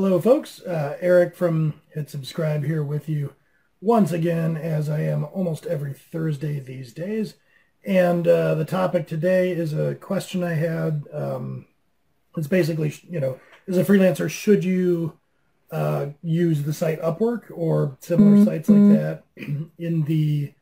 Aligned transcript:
Hello, 0.00 0.20
folks. 0.20 0.62
Uh, 0.62 0.96
Eric 1.00 1.34
from 1.34 1.74
Hit 1.92 2.08
Subscribe 2.08 2.64
here 2.64 2.84
with 2.84 3.08
you 3.08 3.34
once 3.80 4.12
again, 4.12 4.56
as 4.56 4.88
I 4.88 5.00
am 5.00 5.24
almost 5.24 5.66
every 5.66 5.92
Thursday 5.92 6.60
these 6.60 6.92
days. 6.92 7.34
And 7.84 8.28
uh, 8.28 8.54
the 8.54 8.64
topic 8.64 9.08
today 9.08 9.50
is 9.50 9.72
a 9.72 9.96
question 9.96 10.44
I 10.44 10.52
had. 10.54 11.02
Um, 11.12 11.66
it's 12.36 12.46
basically, 12.46 12.94
you 13.10 13.18
know, 13.18 13.40
as 13.66 13.76
a 13.76 13.84
freelancer, 13.84 14.30
should 14.30 14.62
you 14.62 15.18
uh, 15.72 16.10
use 16.22 16.62
the 16.62 16.72
site 16.72 17.02
Upwork 17.02 17.50
or 17.50 17.96
similar 17.98 18.36
mm-hmm. 18.36 18.44
sites 18.44 18.68
like 18.68 18.96
that? 18.96 19.24
In 19.80 20.04
the 20.04 20.54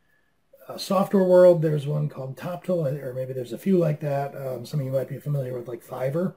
uh, 0.67 0.79
software 0.79 1.25
world, 1.25 1.61
there's 1.61 1.87
one 1.87 2.09
called 2.09 2.39
Toptal, 2.39 2.87
or 3.05 3.13
maybe 3.13 3.35
there's 3.35 3.53
a 3.53 3.59
few 3.59 3.77
like 3.77 4.01
that. 4.01 4.35
Um, 4.35 4.65
some 4.65 4.81
of 4.81 4.87
you 4.87 4.93
might 4.93 5.11
be 5.11 5.19
familiar 5.19 5.53
with, 5.53 5.69
like 5.69 5.85
Fiverr. 5.85 6.37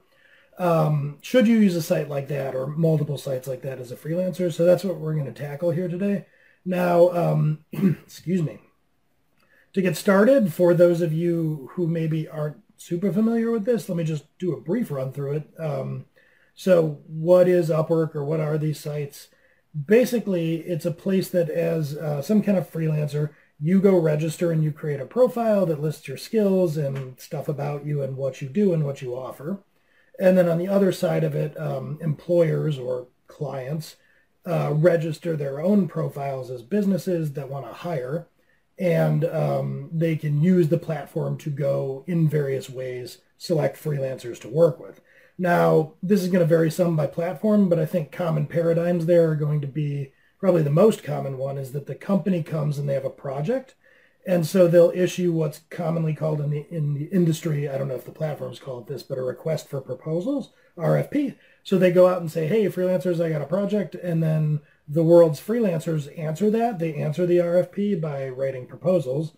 Um, 0.60 1.16
should 1.22 1.48
you 1.48 1.58
use 1.58 1.74
a 1.74 1.80
site 1.80 2.10
like 2.10 2.28
that 2.28 2.54
or 2.54 2.66
multiple 2.66 3.16
sites 3.16 3.48
like 3.48 3.62
that 3.62 3.78
as 3.78 3.90
a 3.90 3.96
freelancer? 3.96 4.52
So 4.52 4.66
that's 4.66 4.84
what 4.84 4.98
we're 4.98 5.14
going 5.14 5.32
to 5.32 5.32
tackle 5.32 5.70
here 5.70 5.88
today. 5.88 6.26
Now, 6.66 7.08
um, 7.10 7.64
excuse 7.72 8.42
me. 8.42 8.58
To 9.72 9.80
get 9.80 9.96
started, 9.96 10.52
for 10.52 10.74
those 10.74 11.00
of 11.00 11.14
you 11.14 11.70
who 11.72 11.86
maybe 11.86 12.28
aren't 12.28 12.58
super 12.76 13.10
familiar 13.10 13.50
with 13.50 13.64
this, 13.64 13.88
let 13.88 13.96
me 13.96 14.04
just 14.04 14.24
do 14.38 14.52
a 14.52 14.60
brief 14.60 14.90
run 14.90 15.12
through 15.12 15.32
it. 15.32 15.50
Um, 15.58 16.04
so 16.54 17.00
what 17.06 17.48
is 17.48 17.70
Upwork 17.70 18.14
or 18.14 18.22
what 18.22 18.40
are 18.40 18.58
these 18.58 18.78
sites? 18.78 19.28
Basically, 19.86 20.56
it's 20.56 20.84
a 20.84 20.90
place 20.90 21.30
that 21.30 21.48
as 21.48 21.96
uh, 21.96 22.20
some 22.20 22.42
kind 22.42 22.58
of 22.58 22.70
freelancer, 22.70 23.30
you 23.58 23.80
go 23.80 23.98
register 23.98 24.52
and 24.52 24.62
you 24.62 24.72
create 24.72 25.00
a 25.00 25.06
profile 25.06 25.64
that 25.66 25.80
lists 25.80 26.06
your 26.06 26.18
skills 26.18 26.76
and 26.76 27.18
stuff 27.18 27.48
about 27.48 27.86
you 27.86 28.02
and 28.02 28.16
what 28.16 28.42
you 28.42 28.48
do 28.48 28.74
and 28.74 28.84
what 28.84 29.00
you 29.00 29.14
offer. 29.14 29.62
And 30.20 30.36
then 30.36 30.48
on 30.48 30.58
the 30.58 30.68
other 30.68 30.92
side 30.92 31.24
of 31.24 31.34
it, 31.34 31.58
um, 31.58 31.98
employers 32.02 32.78
or 32.78 33.08
clients 33.26 33.96
uh, 34.46 34.72
register 34.74 35.34
their 35.34 35.60
own 35.60 35.88
profiles 35.88 36.50
as 36.50 36.62
businesses 36.62 37.32
that 37.32 37.48
want 37.48 37.66
to 37.66 37.72
hire. 37.72 38.28
And 38.78 39.24
um, 39.24 39.90
they 39.92 40.16
can 40.16 40.42
use 40.42 40.68
the 40.68 40.78
platform 40.78 41.38
to 41.38 41.50
go 41.50 42.04
in 42.06 42.28
various 42.28 42.68
ways, 42.68 43.18
select 43.38 43.82
freelancers 43.82 44.38
to 44.40 44.48
work 44.48 44.78
with. 44.78 45.00
Now, 45.38 45.94
this 46.02 46.22
is 46.22 46.28
going 46.28 46.40
to 46.40 46.46
vary 46.46 46.70
some 46.70 46.96
by 46.96 47.06
platform, 47.06 47.70
but 47.70 47.78
I 47.78 47.86
think 47.86 48.12
common 48.12 48.46
paradigms 48.46 49.06
there 49.06 49.30
are 49.30 49.36
going 49.36 49.62
to 49.62 49.66
be 49.66 50.12
probably 50.38 50.62
the 50.62 50.70
most 50.70 51.02
common 51.02 51.38
one 51.38 51.56
is 51.56 51.72
that 51.72 51.86
the 51.86 51.94
company 51.94 52.42
comes 52.42 52.78
and 52.78 52.88
they 52.88 52.94
have 52.94 53.06
a 53.06 53.10
project 53.10 53.74
and 54.26 54.46
so 54.46 54.68
they'll 54.68 54.92
issue 54.94 55.32
what's 55.32 55.60
commonly 55.70 56.14
called 56.14 56.40
in 56.40 56.50
the 56.50 56.66
in 56.70 56.94
the 56.94 57.06
industry, 57.06 57.68
I 57.68 57.78
don't 57.78 57.88
know 57.88 57.94
if 57.94 58.04
the 58.04 58.12
platforms 58.12 58.58
call 58.58 58.80
it 58.80 58.86
this, 58.86 59.02
but 59.02 59.18
a 59.18 59.22
request 59.22 59.68
for 59.68 59.80
proposals, 59.80 60.52
RFP. 60.76 61.36
So 61.62 61.78
they 61.78 61.90
go 61.90 62.06
out 62.06 62.20
and 62.20 62.30
say, 62.30 62.46
"Hey, 62.46 62.66
freelancers, 62.66 63.24
I 63.24 63.30
got 63.30 63.42
a 63.42 63.46
project," 63.46 63.94
and 63.94 64.22
then 64.22 64.60
the 64.88 65.04
world's 65.04 65.40
freelancers 65.40 66.18
answer 66.18 66.50
that. 66.50 66.78
They 66.78 66.94
answer 66.94 67.26
the 67.26 67.38
RFP 67.38 68.00
by 68.00 68.28
writing 68.28 68.66
proposals. 68.66 69.36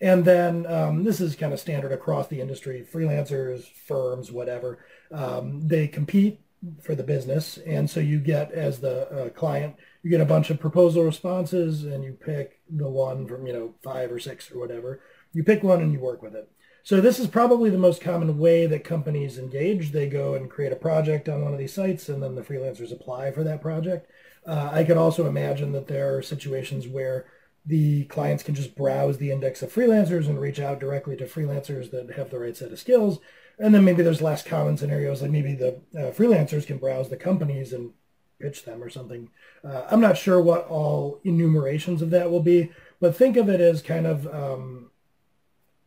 And 0.00 0.24
then 0.24 0.66
um, 0.66 1.04
this 1.04 1.20
is 1.20 1.36
kind 1.36 1.52
of 1.52 1.60
standard 1.60 1.92
across 1.92 2.28
the 2.28 2.40
industry. 2.40 2.86
Freelancers, 2.90 3.64
firms, 3.86 4.32
whatever, 4.32 4.84
um, 5.12 5.66
they 5.68 5.88
compete 5.88 6.40
for 6.82 6.94
the 6.94 7.02
business. 7.02 7.58
And 7.66 7.88
so 7.88 8.00
you 8.00 8.18
get, 8.18 8.52
as 8.52 8.80
the 8.80 9.08
uh, 9.10 9.28
client, 9.30 9.76
you 10.02 10.10
get 10.10 10.20
a 10.20 10.26
bunch 10.26 10.50
of 10.50 10.60
proposal 10.60 11.04
responses 11.04 11.84
and 11.84 12.04
you 12.04 12.12
pick 12.12 12.60
the 12.68 12.88
one 12.88 13.26
from, 13.26 13.46
you 13.46 13.52
know, 13.52 13.74
five 13.82 14.12
or 14.12 14.18
six 14.18 14.50
or 14.50 14.58
whatever. 14.58 15.00
You 15.32 15.42
pick 15.42 15.62
one 15.62 15.80
and 15.80 15.92
you 15.92 16.00
work 16.00 16.22
with 16.22 16.34
it. 16.34 16.50
So 16.82 17.00
this 17.00 17.18
is 17.18 17.26
probably 17.26 17.70
the 17.70 17.78
most 17.78 18.00
common 18.00 18.38
way 18.38 18.66
that 18.66 18.84
companies 18.84 19.38
engage. 19.38 19.92
They 19.92 20.08
go 20.08 20.34
and 20.34 20.50
create 20.50 20.72
a 20.72 20.76
project 20.76 21.28
on 21.28 21.42
one 21.42 21.52
of 21.52 21.58
these 21.58 21.74
sites 21.74 22.08
and 22.08 22.22
then 22.22 22.34
the 22.34 22.42
freelancers 22.42 22.92
apply 22.92 23.32
for 23.32 23.44
that 23.44 23.62
project. 23.62 24.10
Uh, 24.46 24.70
I 24.72 24.84
could 24.84 24.96
also 24.96 25.26
imagine 25.26 25.72
that 25.72 25.86
there 25.86 26.16
are 26.16 26.22
situations 26.22 26.88
where 26.88 27.26
the 27.66 28.04
clients 28.04 28.42
can 28.42 28.54
just 28.54 28.74
browse 28.74 29.18
the 29.18 29.30
index 29.30 29.62
of 29.62 29.72
freelancers 29.72 30.26
and 30.26 30.40
reach 30.40 30.58
out 30.58 30.80
directly 30.80 31.16
to 31.16 31.26
freelancers 31.26 31.90
that 31.90 32.10
have 32.16 32.30
the 32.30 32.38
right 32.38 32.56
set 32.56 32.72
of 32.72 32.78
skills 32.78 33.18
and 33.60 33.74
then 33.74 33.84
maybe 33.84 34.02
there's 34.02 34.22
less 34.22 34.42
common 34.42 34.76
scenarios, 34.76 35.22
like 35.22 35.30
maybe 35.30 35.54
the 35.54 35.80
uh, 35.94 36.10
freelancers 36.12 36.66
can 36.66 36.78
browse 36.78 37.10
the 37.10 37.16
companies 37.16 37.72
and 37.72 37.92
pitch 38.40 38.64
them 38.64 38.82
or 38.82 38.88
something. 38.88 39.28
Uh, 39.62 39.84
I'm 39.90 40.00
not 40.00 40.16
sure 40.16 40.40
what 40.40 40.66
all 40.66 41.20
enumerations 41.24 42.00
of 42.00 42.10
that 42.10 42.30
will 42.30 42.42
be, 42.42 42.72
but 43.00 43.14
think 43.14 43.36
of 43.36 43.48
it 43.48 43.60
as 43.60 43.82
kind 43.82 44.06
of 44.06 44.26
um, 44.28 44.90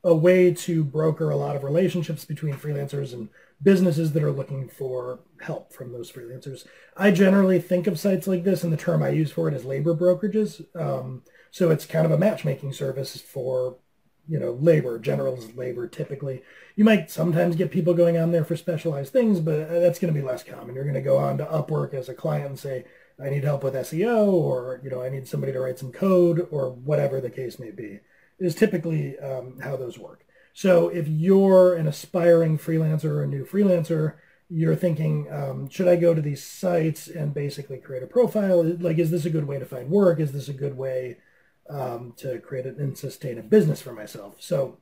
a 0.04 0.14
way 0.14 0.54
to 0.54 0.84
broker 0.84 1.32
a 1.32 1.36
lot 1.36 1.56
of 1.56 1.64
relationships 1.64 2.26
between 2.26 2.54
freelancers 2.54 3.12
and 3.12 3.30
businesses 3.62 4.12
that 4.12 4.24
are 4.24 4.32
looking 4.32 4.70
for 4.70 5.22
help 5.42 5.74
from 5.74 5.92
those 5.92 6.12
freelancers. 6.12 6.66
I 6.96 7.10
generally 7.10 7.60
think 7.60 7.88
of 7.88 8.00
sites 8.00 8.28
like 8.28 8.44
this, 8.44 8.64
and 8.64 8.72
the 8.72 8.78
term 8.78 9.02
I 9.02 9.10
use 9.10 9.32
for 9.32 9.48
it 9.48 9.54
is 9.56 9.66
labor 9.66 9.96
brokerages. 9.96 10.64
Um, 10.80 11.24
so 11.50 11.72
it's 11.72 11.86
kind 11.86 12.06
of 12.06 12.12
a 12.12 12.18
matchmaking 12.18 12.74
service 12.74 13.20
for 13.20 13.78
you 14.28 14.40
know, 14.40 14.52
labor, 14.54 15.00
general's 15.00 15.54
labor 15.56 15.88
typically. 15.88 16.42
You 16.76 16.84
might 16.84 17.12
sometimes 17.12 17.56
get 17.56 17.72
people 17.72 17.94
going 17.94 18.18
on 18.18 18.32
there 18.32 18.46
for 18.46 18.56
specialized 18.56 19.12
things, 19.12 19.40
but 19.40 19.70
that's 19.70 20.00
going 20.00 20.14
to 20.14 20.20
be 20.20 20.26
less 20.26 20.44
common. 20.44 20.76
You're 20.76 20.86
going 20.86 20.96
to 20.96 21.02
go 21.02 21.18
on 21.18 21.38
to 21.38 21.46
Upwork 21.46 21.94
as 21.94 22.10
a 22.10 22.14
client 22.14 22.48
and 22.48 22.60
say, 22.60 22.86
I 23.24 23.30
need 23.30 23.44
help 23.44 23.64
with 23.64 23.76
SEO 23.76 24.32
or, 24.32 24.80
you 24.84 24.90
know, 24.90 25.02
I 25.02 25.10
need 25.10 25.28
somebody 25.28 25.54
to 25.54 25.60
write 25.60 25.78
some 25.78 25.92
code 25.92 26.48
or 26.52 26.72
whatever 26.72 27.22
the 27.22 27.30
case 27.30 27.60
may 27.60 27.72
be. 27.72 28.00
Is 28.40 28.56
typically 28.56 29.18
um, 29.20 29.60
how 29.62 29.76
those 29.76 30.00
work. 30.00 30.26
So 30.54 30.90
if 30.90 31.08
you're 31.08 31.76
an 31.76 31.88
aspiring 31.88 32.58
freelancer 32.58 33.06
or 33.06 33.24
a 33.24 33.28
new 33.28 33.46
freelancer, 33.46 34.16
you're 34.50 34.76
thinking, 34.76 35.32
um, 35.32 35.70
should 35.70 35.88
I 35.88 35.96
go 35.96 36.14
to 36.14 36.22
these 36.22 36.44
sites 36.44 37.08
and 37.08 37.34
basically 37.34 37.78
create 37.78 38.04
a 38.04 38.08
profile? 38.08 38.64
Like, 38.64 38.98
is 38.98 39.12
this 39.12 39.26
a 39.26 39.30
good 39.30 39.48
way 39.48 39.60
to 39.60 39.66
find 39.66 39.90
work? 39.90 40.20
Is 40.20 40.32
this 40.32 40.50
a 40.50 40.54
good 40.54 40.78
way 40.78 41.18
um, 41.70 42.14
to 42.18 42.40
create 42.40 42.66
and 42.66 42.98
sustain 42.98 43.38
a 43.38 43.44
business 43.44 43.82
for 43.82 43.94
myself. 43.94 44.36
So 44.40 44.78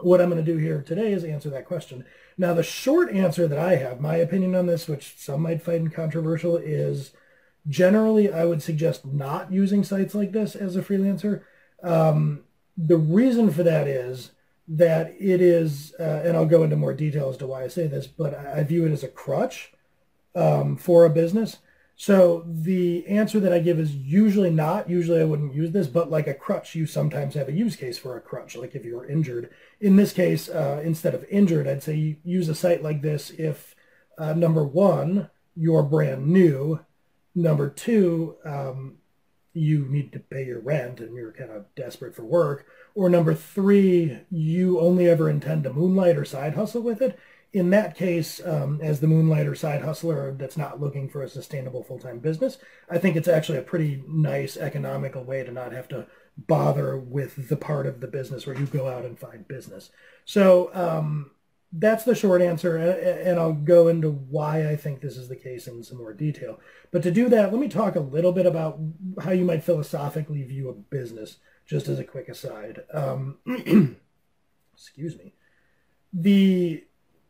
what 0.00 0.20
I'm 0.20 0.30
going 0.30 0.44
to 0.44 0.52
do 0.52 0.58
here 0.58 0.82
today 0.82 1.12
is 1.12 1.24
answer 1.24 1.50
that 1.50 1.66
question. 1.66 2.04
Now, 2.36 2.54
the 2.54 2.62
short 2.62 3.10
answer 3.10 3.48
that 3.48 3.58
I 3.58 3.76
have, 3.76 4.00
my 4.00 4.16
opinion 4.16 4.54
on 4.54 4.66
this, 4.66 4.86
which 4.86 5.14
some 5.16 5.42
might 5.42 5.62
find 5.62 5.92
controversial, 5.92 6.56
is 6.56 7.12
generally 7.68 8.32
I 8.32 8.44
would 8.44 8.62
suggest 8.62 9.04
not 9.04 9.52
using 9.52 9.82
sites 9.82 10.14
like 10.14 10.32
this 10.32 10.54
as 10.54 10.76
a 10.76 10.82
freelancer. 10.82 11.42
Um, 11.82 12.44
the 12.76 12.96
reason 12.96 13.50
for 13.50 13.64
that 13.64 13.88
is 13.88 14.30
that 14.68 15.14
it 15.18 15.40
is, 15.40 15.94
uh, 15.98 16.22
and 16.24 16.36
I'll 16.36 16.46
go 16.46 16.62
into 16.62 16.76
more 16.76 16.94
detail 16.94 17.28
as 17.30 17.36
to 17.38 17.46
why 17.46 17.64
I 17.64 17.68
say 17.68 17.86
this, 17.86 18.06
but 18.06 18.34
I 18.34 18.62
view 18.62 18.86
it 18.86 18.92
as 18.92 19.02
a 19.02 19.08
crutch 19.08 19.72
um, 20.34 20.76
for 20.76 21.04
a 21.04 21.10
business. 21.10 21.58
So 22.00 22.44
the 22.46 23.04
answer 23.08 23.40
that 23.40 23.52
I 23.52 23.58
give 23.58 23.80
is 23.80 23.92
usually 23.92 24.50
not. 24.50 24.88
Usually 24.88 25.20
I 25.20 25.24
wouldn't 25.24 25.52
use 25.52 25.72
this, 25.72 25.88
but 25.88 26.12
like 26.12 26.28
a 26.28 26.32
crutch, 26.32 26.76
you 26.76 26.86
sometimes 26.86 27.34
have 27.34 27.48
a 27.48 27.52
use 27.52 27.74
case 27.74 27.98
for 27.98 28.16
a 28.16 28.20
crutch, 28.20 28.54
like 28.54 28.76
if 28.76 28.84
you're 28.84 29.10
injured. 29.10 29.50
In 29.80 29.96
this 29.96 30.12
case, 30.12 30.48
uh, 30.48 30.80
instead 30.84 31.12
of 31.12 31.26
injured, 31.28 31.66
I'd 31.66 31.82
say 31.82 32.20
use 32.22 32.48
a 32.48 32.54
site 32.54 32.84
like 32.84 33.02
this 33.02 33.30
if, 33.30 33.74
uh, 34.16 34.32
number 34.32 34.62
one, 34.64 35.28
you're 35.56 35.82
brand 35.82 36.28
new. 36.28 36.78
Number 37.34 37.68
two, 37.68 38.36
um, 38.44 38.98
you 39.52 39.84
need 39.86 40.12
to 40.12 40.20
pay 40.20 40.44
your 40.44 40.60
rent 40.60 41.00
and 41.00 41.16
you're 41.16 41.32
kind 41.32 41.50
of 41.50 41.64
desperate 41.74 42.14
for 42.14 42.22
work. 42.22 42.64
Or 42.94 43.08
number 43.08 43.34
three, 43.34 44.20
you 44.30 44.78
only 44.78 45.08
ever 45.08 45.28
intend 45.28 45.64
to 45.64 45.72
moonlight 45.72 46.16
or 46.16 46.24
side 46.24 46.54
hustle 46.54 46.82
with 46.82 47.02
it 47.02 47.18
in 47.52 47.70
that 47.70 47.96
case, 47.96 48.44
um, 48.44 48.80
as 48.82 49.00
the 49.00 49.06
moonlighter 49.06 49.54
side 49.54 49.82
hustler 49.82 50.34
that's 50.38 50.56
not 50.56 50.80
looking 50.80 51.08
for 51.08 51.22
a 51.22 51.28
sustainable 51.28 51.82
full-time 51.82 52.18
business, 52.18 52.58
I 52.90 52.98
think 52.98 53.16
it's 53.16 53.28
actually 53.28 53.58
a 53.58 53.62
pretty 53.62 54.02
nice 54.06 54.56
economical 54.56 55.24
way 55.24 55.42
to 55.44 55.50
not 55.50 55.72
have 55.72 55.88
to 55.88 56.06
bother 56.36 56.96
with 56.98 57.48
the 57.48 57.56
part 57.56 57.86
of 57.86 58.00
the 58.00 58.06
business 58.06 58.46
where 58.46 58.58
you 58.58 58.66
go 58.66 58.88
out 58.88 59.04
and 59.04 59.18
find 59.18 59.48
business. 59.48 59.90
So 60.24 60.70
um, 60.74 61.30
that's 61.72 62.04
the 62.04 62.14
short 62.14 62.42
answer, 62.42 62.76
and 62.76 63.38
I'll 63.38 63.52
go 63.52 63.88
into 63.88 64.10
why 64.10 64.68
I 64.68 64.76
think 64.76 65.00
this 65.00 65.16
is 65.16 65.28
the 65.28 65.36
case 65.36 65.66
in 65.66 65.82
some 65.82 65.98
more 65.98 66.12
detail. 66.12 66.60
But 66.90 67.02
to 67.02 67.10
do 67.10 67.28
that, 67.30 67.50
let 67.50 67.60
me 67.60 67.68
talk 67.68 67.96
a 67.96 68.00
little 68.00 68.32
bit 68.32 68.46
about 68.46 68.78
how 69.22 69.32
you 69.32 69.44
might 69.44 69.64
philosophically 69.64 70.42
view 70.44 70.68
a 70.68 70.74
business, 70.74 71.38
just 71.66 71.88
as 71.88 71.98
a 71.98 72.04
quick 72.04 72.28
aside. 72.28 72.82
Um, 72.92 73.38
excuse 74.74 75.18
me. 75.18 75.34
The 76.12 76.84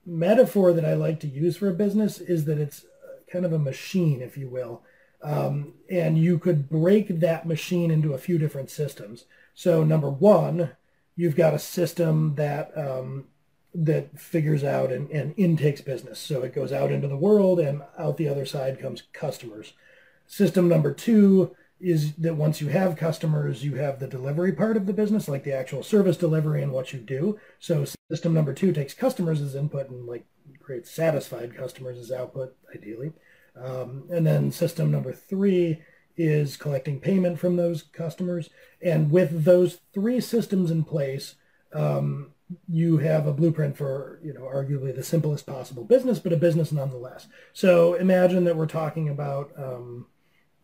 metaphor 0.08 0.72
that 0.72 0.84
I 0.84 0.94
like 0.94 1.20
to 1.20 1.28
use 1.28 1.56
for 1.56 1.68
a 1.68 1.74
business 1.74 2.20
is 2.20 2.46
that 2.46 2.58
it's 2.58 2.86
kind 3.30 3.44
of 3.44 3.52
a 3.52 3.58
machine, 3.58 4.22
if 4.22 4.36
you 4.36 4.48
will. 4.48 4.82
Um, 5.22 5.74
and 5.90 6.16
you 6.16 6.38
could 6.38 6.68
break 6.68 7.20
that 7.20 7.46
machine 7.46 7.90
into 7.90 8.14
a 8.14 8.18
few 8.18 8.38
different 8.38 8.70
systems. 8.70 9.24
So 9.54 9.84
number 9.84 10.08
one, 10.08 10.70
you've 11.16 11.36
got 11.36 11.54
a 11.54 11.58
system 11.58 12.36
that 12.36 12.76
um, 12.76 13.26
that 13.74 14.18
figures 14.18 14.64
out 14.64 14.90
and, 14.90 15.10
and 15.10 15.34
intakes 15.36 15.80
business. 15.80 16.18
So 16.18 16.42
it 16.42 16.54
goes 16.54 16.72
out 16.72 16.90
into 16.90 17.08
the 17.08 17.16
world 17.16 17.60
and 17.60 17.82
out 17.98 18.16
the 18.16 18.28
other 18.28 18.46
side 18.46 18.80
comes 18.80 19.02
customers. 19.12 19.74
System 20.26 20.68
number 20.68 20.92
two 20.92 21.54
is 21.80 22.14
that 22.16 22.34
once 22.34 22.60
you 22.60 22.68
have 22.68 22.96
customers, 22.96 23.64
you 23.64 23.76
have 23.76 23.98
the 23.98 24.08
delivery 24.08 24.52
part 24.52 24.76
of 24.76 24.86
the 24.86 24.92
business, 24.92 25.28
like 25.28 25.44
the 25.44 25.52
actual 25.52 25.82
service 25.82 26.16
delivery 26.16 26.62
and 26.62 26.72
what 26.72 26.92
you 26.92 26.98
do. 26.98 27.38
So 27.58 27.84
system 28.10 28.34
number 28.34 28.52
two 28.52 28.72
takes 28.72 28.94
customers 28.94 29.40
as 29.40 29.54
input 29.54 29.88
and 29.88 30.06
like 30.06 30.26
creates 30.60 30.90
satisfied 30.90 31.56
customers 31.56 31.98
as 31.98 32.10
output, 32.10 32.56
ideally. 32.74 33.12
Um, 33.60 34.04
and 34.10 34.26
then 34.26 34.50
system 34.50 34.90
number 34.90 35.12
three 35.12 35.82
is 36.16 36.56
collecting 36.56 37.00
payment 37.00 37.38
from 37.38 37.56
those 37.56 37.82
customers. 37.82 38.50
And 38.82 39.10
with 39.10 39.44
those 39.44 39.78
three 39.94 40.20
systems 40.20 40.70
in 40.70 40.84
place, 40.84 41.36
um, 41.72 42.32
you 42.68 42.98
have 42.98 43.26
a 43.26 43.32
blueprint 43.32 43.76
for, 43.76 44.20
you 44.22 44.32
know, 44.32 44.42
arguably 44.42 44.94
the 44.94 45.02
simplest 45.02 45.46
possible 45.46 45.84
business, 45.84 46.18
but 46.18 46.32
a 46.32 46.36
business 46.36 46.72
nonetheless. 46.72 47.28
So 47.52 47.94
imagine 47.94 48.44
that 48.44 48.56
we're 48.56 48.66
talking 48.66 49.08
about, 49.08 49.52
um, 49.56 50.06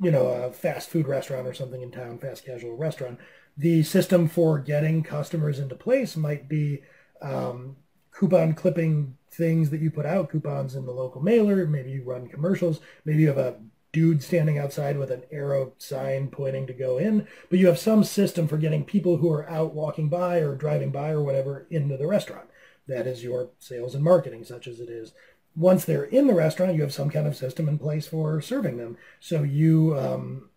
you 0.00 0.10
know, 0.10 0.26
a 0.26 0.52
fast 0.52 0.88
food 0.90 1.06
restaurant 1.06 1.46
or 1.46 1.54
something 1.54 1.82
in 1.82 1.90
town, 1.90 2.18
fast 2.18 2.44
casual 2.44 2.76
restaurant. 2.76 3.18
The 3.56 3.82
system 3.82 4.28
for 4.28 4.58
getting 4.58 5.02
customers 5.02 5.58
into 5.58 5.76
place 5.76 6.16
might 6.16 6.48
be 6.48 6.82
um, 7.22 7.76
coupon 8.10 8.54
clipping 8.54 9.16
things 9.30 9.70
that 9.70 9.80
you 9.80 9.90
put 9.90 10.06
out, 10.06 10.30
coupons 10.30 10.74
in 10.74 10.86
the 10.86 10.92
local 10.92 11.22
mailer. 11.22 11.66
Maybe 11.66 11.90
you 11.90 12.02
run 12.04 12.28
commercials. 12.28 12.80
Maybe 13.04 13.22
you 13.22 13.28
have 13.28 13.38
a 13.38 13.56
dude 13.92 14.22
standing 14.22 14.58
outside 14.58 14.98
with 14.98 15.10
an 15.10 15.22
arrow 15.30 15.72
sign 15.78 16.26
pointing 16.28 16.66
to 16.66 16.72
go 16.72 16.98
in, 16.98 17.28
but 17.48 17.60
you 17.60 17.68
have 17.68 17.78
some 17.78 18.02
system 18.02 18.48
for 18.48 18.58
getting 18.58 18.84
people 18.84 19.18
who 19.18 19.30
are 19.30 19.48
out 19.48 19.72
walking 19.72 20.08
by 20.08 20.38
or 20.38 20.56
driving 20.56 20.90
by 20.90 21.10
or 21.10 21.22
whatever 21.22 21.66
into 21.70 21.96
the 21.96 22.06
restaurant. 22.06 22.48
That 22.88 23.06
is 23.06 23.22
your 23.22 23.50
sales 23.60 23.94
and 23.94 24.02
marketing, 24.04 24.44
such 24.44 24.66
as 24.66 24.80
it 24.80 24.90
is. 24.90 25.12
Once 25.56 25.84
they're 25.84 26.04
in 26.04 26.26
the 26.26 26.34
restaurant, 26.34 26.74
you 26.74 26.82
have 26.82 26.92
some 26.92 27.10
kind 27.10 27.26
of 27.26 27.36
system 27.36 27.68
in 27.68 27.78
place 27.78 28.06
for 28.06 28.40
serving 28.40 28.76
them. 28.76 28.96
So 29.20 29.42
you, 29.42 29.96
um, 29.98 30.50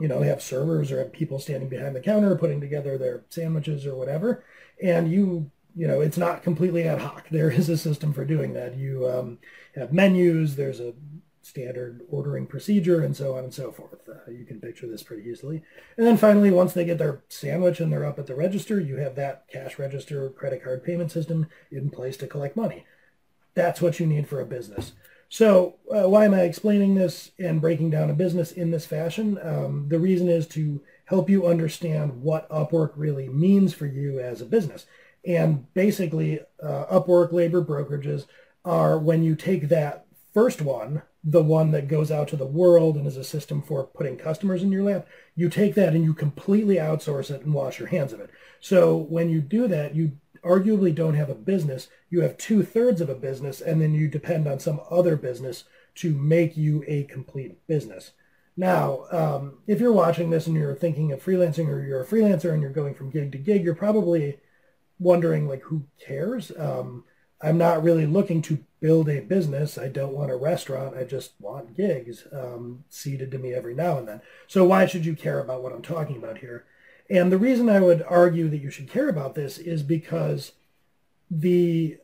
you 0.00 0.08
know, 0.08 0.22
have 0.22 0.42
servers 0.42 0.92
or 0.92 0.98
have 0.98 1.12
people 1.12 1.38
standing 1.38 1.68
behind 1.68 1.96
the 1.96 2.00
counter 2.00 2.36
putting 2.36 2.60
together 2.60 2.98
their 2.98 3.24
sandwiches 3.30 3.86
or 3.86 3.94
whatever, 3.94 4.44
and 4.82 5.10
you 5.10 5.50
you 5.76 5.86
know, 5.86 6.00
it's 6.00 6.18
not 6.18 6.42
completely 6.42 6.88
ad 6.88 7.00
hoc. 7.00 7.26
There 7.30 7.50
is 7.50 7.68
a 7.68 7.78
system 7.78 8.12
for 8.12 8.24
doing 8.24 8.52
that. 8.54 8.76
You 8.76 9.08
um, 9.08 9.38
have 9.76 9.92
menus. 9.92 10.56
There's 10.56 10.80
a 10.80 10.94
standard 11.40 12.02
ordering 12.10 12.46
procedure 12.46 13.00
and 13.00 13.16
so 13.16 13.36
on 13.36 13.44
and 13.44 13.54
so 13.54 13.72
forth. 13.72 14.08
Uh, 14.08 14.30
you 14.30 14.44
can 14.44 14.60
picture 14.60 14.86
this 14.86 15.02
pretty 15.02 15.28
easily. 15.28 15.62
And 15.96 16.06
then 16.06 16.16
finally, 16.16 16.50
once 16.50 16.72
they 16.72 16.84
get 16.84 16.98
their 16.98 17.22
sandwich 17.28 17.80
and 17.80 17.92
they're 17.92 18.04
up 18.04 18.18
at 18.18 18.26
the 18.26 18.34
register, 18.34 18.80
you 18.80 18.96
have 18.96 19.14
that 19.16 19.46
cash 19.48 19.78
register 19.78 20.28
credit 20.30 20.62
card 20.62 20.84
payment 20.84 21.10
system 21.10 21.46
in 21.70 21.90
place 21.90 22.16
to 22.18 22.26
collect 22.26 22.56
money. 22.56 22.84
That's 23.58 23.82
what 23.82 23.98
you 23.98 24.06
need 24.06 24.28
for 24.28 24.40
a 24.40 24.46
business. 24.46 24.92
So 25.28 25.74
uh, 25.92 26.08
why 26.08 26.26
am 26.26 26.32
I 26.32 26.42
explaining 26.42 26.94
this 26.94 27.32
and 27.40 27.60
breaking 27.60 27.90
down 27.90 28.08
a 28.08 28.14
business 28.14 28.52
in 28.52 28.70
this 28.70 28.86
fashion? 28.86 29.36
Um, 29.42 29.88
the 29.88 29.98
reason 29.98 30.28
is 30.28 30.46
to 30.48 30.80
help 31.06 31.28
you 31.28 31.44
understand 31.44 32.22
what 32.22 32.48
Upwork 32.50 32.92
really 32.94 33.28
means 33.28 33.74
for 33.74 33.86
you 33.86 34.20
as 34.20 34.40
a 34.40 34.46
business. 34.46 34.86
And 35.26 35.72
basically, 35.74 36.38
uh, 36.62 36.86
Upwork 36.86 37.32
labor 37.32 37.64
brokerages 37.64 38.26
are 38.64 38.96
when 38.96 39.24
you 39.24 39.34
take 39.34 39.68
that 39.68 40.06
first 40.32 40.62
one, 40.62 41.02
the 41.24 41.42
one 41.42 41.72
that 41.72 41.88
goes 41.88 42.12
out 42.12 42.28
to 42.28 42.36
the 42.36 42.46
world 42.46 42.96
and 42.96 43.08
is 43.08 43.16
a 43.16 43.24
system 43.24 43.60
for 43.60 43.84
putting 43.84 44.16
customers 44.16 44.62
in 44.62 44.70
your 44.70 44.84
lap, 44.84 45.08
you 45.34 45.48
take 45.48 45.74
that 45.74 45.94
and 45.94 46.04
you 46.04 46.14
completely 46.14 46.76
outsource 46.76 47.28
it 47.28 47.42
and 47.42 47.52
wash 47.52 47.80
your 47.80 47.88
hands 47.88 48.12
of 48.12 48.20
it. 48.20 48.30
So 48.60 48.96
when 48.96 49.28
you 49.28 49.40
do 49.40 49.66
that, 49.66 49.96
you 49.96 50.12
arguably 50.48 50.94
don't 50.94 51.14
have 51.14 51.28
a 51.28 51.34
business. 51.34 51.88
You 52.10 52.22
have 52.22 52.38
two 52.38 52.62
thirds 52.62 53.00
of 53.00 53.08
a 53.08 53.14
business, 53.14 53.60
and 53.60 53.80
then 53.80 53.94
you 53.94 54.08
depend 54.08 54.48
on 54.48 54.58
some 54.58 54.80
other 54.90 55.16
business 55.16 55.64
to 55.96 56.14
make 56.14 56.56
you 56.56 56.84
a 56.86 57.04
complete 57.04 57.66
business. 57.66 58.12
Now, 58.56 59.04
um, 59.12 59.58
if 59.66 59.80
you're 59.80 59.92
watching 59.92 60.30
this 60.30 60.46
and 60.46 60.56
you're 60.56 60.74
thinking 60.74 61.12
of 61.12 61.22
freelancing 61.22 61.68
or 61.68 61.80
you're 61.84 62.02
a 62.02 62.06
freelancer 62.06 62.52
and 62.52 62.60
you're 62.60 62.72
going 62.72 62.94
from 62.94 63.10
gig 63.10 63.30
to 63.32 63.38
gig, 63.38 63.62
you're 63.62 63.74
probably 63.74 64.38
wondering 64.98 65.46
like 65.46 65.62
who 65.62 65.84
cares? 66.00 66.50
Um, 66.58 67.04
i'm 67.40 67.56
not 67.56 67.84
really 67.84 68.04
looking 68.04 68.42
to 68.42 68.64
build 68.80 69.08
a 69.08 69.20
business. 69.20 69.78
I 69.78 69.88
don't 69.88 70.12
want 70.12 70.30
a 70.30 70.36
restaurant. 70.36 70.96
I 70.96 71.04
just 71.04 71.32
want 71.40 71.76
gigs 71.76 72.26
um, 72.32 72.84
seeded 72.88 73.30
to 73.32 73.38
me 73.38 73.52
every 73.54 73.74
now 73.74 73.98
and 73.98 74.06
then. 74.08 74.20
So 74.46 74.64
why 74.64 74.86
should 74.86 75.04
you 75.04 75.14
care 75.14 75.38
about 75.40 75.62
what 75.62 75.72
i'm 75.72 75.82
talking 75.82 76.16
about 76.16 76.38
here 76.38 76.64
and 77.10 77.30
the 77.32 77.38
reason 77.38 77.68
i 77.68 77.80
would 77.80 78.04
argue 78.08 78.48
that 78.48 78.58
you 78.58 78.70
should 78.70 78.90
care 78.90 79.08
about 79.08 79.34
this 79.34 79.58
is 79.58 79.82
because 79.82 80.52
the 81.30 81.96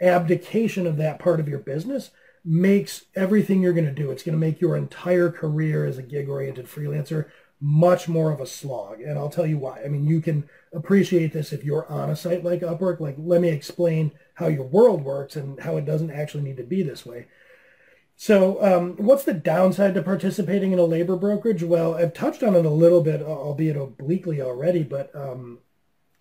abdication 0.00 0.86
of 0.86 0.96
that 0.96 1.18
part 1.18 1.40
of 1.40 1.48
your 1.48 1.58
business 1.58 2.10
makes 2.44 3.06
everything 3.14 3.62
you're 3.62 3.72
going 3.72 3.84
to 3.84 3.92
do 3.92 4.10
it's 4.10 4.22
going 4.22 4.38
to 4.38 4.46
make 4.46 4.60
your 4.60 4.76
entire 4.76 5.30
career 5.30 5.84
as 5.84 5.98
a 5.98 6.02
gig 6.02 6.28
oriented 6.28 6.66
freelancer 6.66 7.26
much 7.60 8.08
more 8.08 8.30
of 8.30 8.40
a 8.40 8.46
slog. 8.46 9.00
And 9.00 9.18
I'll 9.18 9.30
tell 9.30 9.46
you 9.46 9.58
why. 9.58 9.82
I 9.82 9.88
mean, 9.88 10.06
you 10.06 10.20
can 10.20 10.48
appreciate 10.72 11.32
this 11.32 11.52
if 11.52 11.64
you're 11.64 11.90
on 11.90 12.10
a 12.10 12.16
site 12.16 12.44
like 12.44 12.60
Upwork. 12.60 13.00
Like, 13.00 13.16
let 13.18 13.40
me 13.40 13.48
explain 13.48 14.12
how 14.34 14.48
your 14.48 14.64
world 14.64 15.02
works 15.02 15.36
and 15.36 15.60
how 15.60 15.76
it 15.76 15.86
doesn't 15.86 16.10
actually 16.10 16.42
need 16.42 16.58
to 16.58 16.62
be 16.62 16.82
this 16.82 17.06
way. 17.06 17.26
So, 18.18 18.62
um, 18.64 18.96
what's 18.96 19.24
the 19.24 19.34
downside 19.34 19.94
to 19.94 20.02
participating 20.02 20.72
in 20.72 20.78
a 20.78 20.84
labor 20.84 21.16
brokerage? 21.16 21.62
Well, 21.62 21.94
I've 21.94 22.14
touched 22.14 22.42
on 22.42 22.56
it 22.56 22.64
a 22.64 22.70
little 22.70 23.02
bit, 23.02 23.20
albeit 23.20 23.76
obliquely 23.76 24.40
already, 24.40 24.82
but 24.82 25.14
um, 25.14 25.58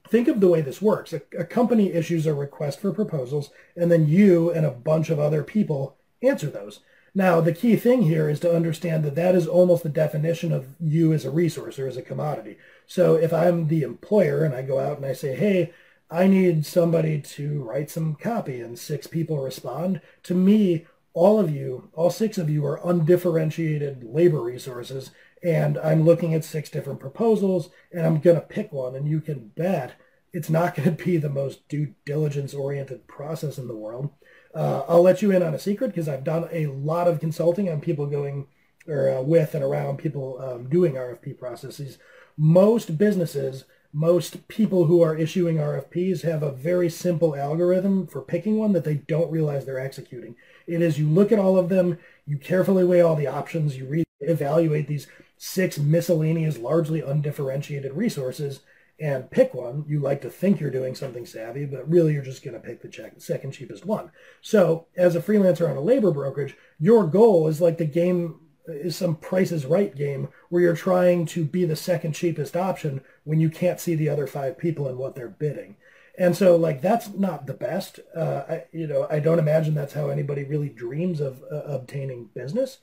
think 0.10 0.28
of 0.28 0.42
the 0.42 0.50
way 0.50 0.60
this 0.60 0.82
works. 0.82 1.14
A, 1.14 1.22
a 1.40 1.46
company 1.46 1.94
issues 1.94 2.26
a 2.26 2.34
request 2.34 2.82
for 2.82 2.92
proposals, 2.92 3.50
and 3.78 3.90
then 3.90 4.10
you 4.10 4.52
and 4.52 4.66
a 4.66 4.72
bunch 4.72 5.10
of 5.10 5.20
other 5.20 5.42
people 5.42 5.96
answer 6.22 6.48
those. 6.48 6.82
Now, 7.18 7.40
the 7.40 7.54
key 7.54 7.78
thing 7.78 8.02
here 8.02 8.30
is 8.30 8.42
to 8.42 8.54
understand 8.54 9.06
that 9.06 9.16
that 9.16 9.34
is 9.34 9.48
almost 9.48 9.84
the 9.84 9.90
definition 9.90 10.52
of 10.52 10.68
you 10.82 11.14
as 11.14 11.24
a 11.24 11.32
resource 11.32 11.80
or 11.80 11.88
as 11.88 11.96
a 11.96 12.02
commodity. 12.02 12.58
So 12.88 13.16
if 13.16 13.32
I'm 13.32 13.70
the 13.70 13.84
employer 13.84 14.44
and 14.44 14.54
I 14.54 14.64
go 14.64 14.80
out 14.80 14.98
and 14.98 15.06
I 15.06 15.14
say, 15.14 15.34
hey, 15.34 15.72
I 16.12 16.28
need 16.28 16.66
somebody 16.66 17.22
to 17.22 17.64
write 17.64 17.90
some 17.90 18.16
copy 18.16 18.60
and 18.60 18.78
six 18.78 19.08
people 19.08 19.38
respond, 19.38 20.02
to 20.24 20.36
me, 20.36 20.86
all 21.16 21.40
of 21.40 21.50
you, 21.50 21.90
all 21.94 22.10
six 22.10 22.38
of 22.38 22.50
you 22.50 22.66
are 22.66 22.82
undifferentiated 22.84 24.04
labor 24.04 24.42
resources 24.42 25.12
and 25.42 25.78
I'm 25.78 26.04
looking 26.04 26.34
at 26.34 26.44
six 26.44 26.70
different 26.70 27.00
proposals 27.00 27.70
and 27.92 28.06
I'm 28.06 28.20
going 28.20 28.36
to 28.36 28.42
pick 28.42 28.74
one 28.74 28.96
and 28.96 29.08
you 29.08 29.22
can 29.22 29.48
bet 29.56 29.94
it's 30.34 30.50
not 30.50 30.76
going 30.76 30.96
to 30.96 31.04
be 31.04 31.16
the 31.16 31.30
most 31.30 31.68
due 31.70 31.96
diligence 32.06 32.54
oriented 32.54 33.08
process 33.08 33.58
in 33.58 33.70
the 33.70 33.76
world. 33.76 34.10
Uh, 34.54 34.84
I'll 34.90 35.02
let 35.02 35.22
you 35.22 35.32
in 35.32 35.42
on 35.42 35.54
a 35.54 35.60
secret 35.60 35.88
because 35.88 36.10
I've 36.10 36.26
done 36.26 36.50
a 36.52 36.68
lot 36.68 37.08
of 37.08 37.22
consulting 37.22 37.70
on 37.70 37.80
people 37.80 38.08
going 38.08 38.48
or 38.88 39.10
uh, 39.10 39.22
with 39.22 39.56
and 39.56 39.64
around 39.64 39.98
people 39.98 40.40
um, 40.42 40.70
doing 40.70 40.94
RFP 40.94 41.40
processes. 41.40 41.98
Most 42.38 42.98
businesses, 42.98 43.64
most 43.96 44.46
people 44.50 44.88
who 44.88 45.02
are 45.02 45.16
issuing 45.16 45.56
RFPs 45.56 46.24
have 46.24 46.44
a 46.44 46.52
very 46.52 46.90
simple 46.90 47.34
algorithm 47.34 48.08
for 48.08 48.22
picking 48.22 48.58
one 48.58 48.74
that 48.74 48.84
they 48.84 48.96
don't 48.96 49.32
realize 49.32 49.64
they're 49.64 49.80
executing. 49.80 50.36
It 50.68 50.82
is 50.82 51.00
you 51.00 51.08
look 51.08 51.32
at 51.32 51.40
all 51.40 51.58
of 51.58 51.70
them, 51.70 51.98
you 52.26 52.38
carefully 52.38 52.84
weigh 52.84 53.00
all 53.00 53.16
the 53.16 53.28
options, 53.28 53.78
you 53.78 53.86
re- 53.86 54.04
evaluate 54.20 54.90
these 54.90 55.08
six 55.38 55.80
miscellaneous, 55.80 56.58
largely 56.58 57.00
undifferentiated 57.00 57.94
resources, 57.94 58.60
and 59.00 59.32
pick 59.32 59.54
one. 59.54 59.86
You 59.88 60.02
like 60.02 60.22
to 60.24 60.30
think 60.30 60.60
you're 60.60 60.72
doing 60.72 60.94
something 60.94 61.26
savvy, 61.26 61.66
but 61.66 61.90
really 61.90 62.12
you're 62.12 62.22
just 62.22 62.44
going 62.44 62.56
to 62.56 62.60
pick 62.60 62.82
the 62.82 62.90
check, 62.90 63.14
second 63.20 63.54
cheapest 63.54 63.86
one. 63.86 64.12
So 64.42 64.88
as 64.98 65.16
a 65.16 65.22
freelancer 65.22 65.70
on 65.70 65.78
a 65.78 65.82
labor 65.82 66.12
brokerage, 66.12 66.58
your 66.82 67.08
goal 67.08 67.48
is 67.48 67.62
like 67.62 67.78
the 67.78 67.86
game 67.86 68.42
is 68.68 68.96
some 68.96 69.16
Price 69.16 69.52
is 69.52 69.66
Right 69.66 69.96
game 69.96 70.30
where 70.50 70.62
you're 70.62 70.76
trying 70.76 71.26
to 71.28 71.46
be 71.46 71.66
the 71.66 71.76
second 71.76 72.14
cheapest 72.14 72.58
option 72.58 73.02
when 73.26 73.40
you 73.40 73.50
can't 73.50 73.80
see 73.80 73.96
the 73.96 74.10
other 74.10 74.26
five 74.26 74.58
people 74.58 74.88
and 74.88 74.98
what 74.98 75.16
they're 75.16 75.28
bidding. 75.28 75.76
And 76.18 76.36
so 76.36 76.56
like 76.56 76.82
that's 76.82 77.10
not 77.10 77.46
the 77.46 77.54
best. 77.54 78.00
Uh, 78.16 78.44
I, 78.48 78.64
you 78.72 78.88
know, 78.88 79.08
I 79.10 79.20
don't 79.20 79.40
imagine 79.40 79.74
that's 79.74 79.94
how 79.94 80.10
anybody 80.10 80.46
really 80.46 80.70
dreams 80.70 81.20
of 81.20 81.44
uh, 81.52 81.58
obtaining 81.64 82.30
business. 82.34 82.78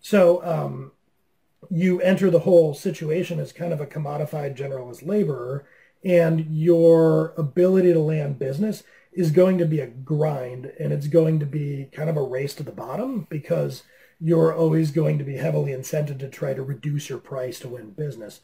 So 0.00 0.44
um, 0.44 0.92
you 1.70 2.00
enter 2.00 2.30
the 2.30 2.40
whole 2.40 2.74
situation 2.74 3.40
as 3.40 3.52
kind 3.52 3.72
of 3.72 3.80
a 3.80 3.86
commodified 3.86 4.56
generalist 4.56 5.04
laborer 5.04 5.66
and 6.04 6.46
your 6.48 7.34
ability 7.36 7.92
to 7.92 7.98
land 7.98 8.38
business 8.38 8.84
is 9.12 9.30
going 9.30 9.58
to 9.58 9.64
be 9.64 9.80
a 9.80 9.86
grind 9.86 10.66
and 10.78 10.92
it's 10.92 11.08
going 11.08 11.40
to 11.40 11.46
be 11.46 11.88
kind 11.90 12.10
of 12.10 12.16
a 12.16 12.22
race 12.22 12.54
to 12.54 12.62
the 12.62 12.70
bottom 12.70 13.26
because 13.30 13.82
you're 14.20 14.54
always 14.54 14.90
going 14.90 15.18
to 15.18 15.24
be 15.24 15.36
heavily 15.36 15.72
incented 15.72 16.18
to 16.18 16.28
try 16.28 16.54
to 16.54 16.62
reduce 16.62 17.08
your 17.08 17.18
price 17.18 17.58
to 17.58 17.68
win 17.68 17.90
business. 17.90 18.40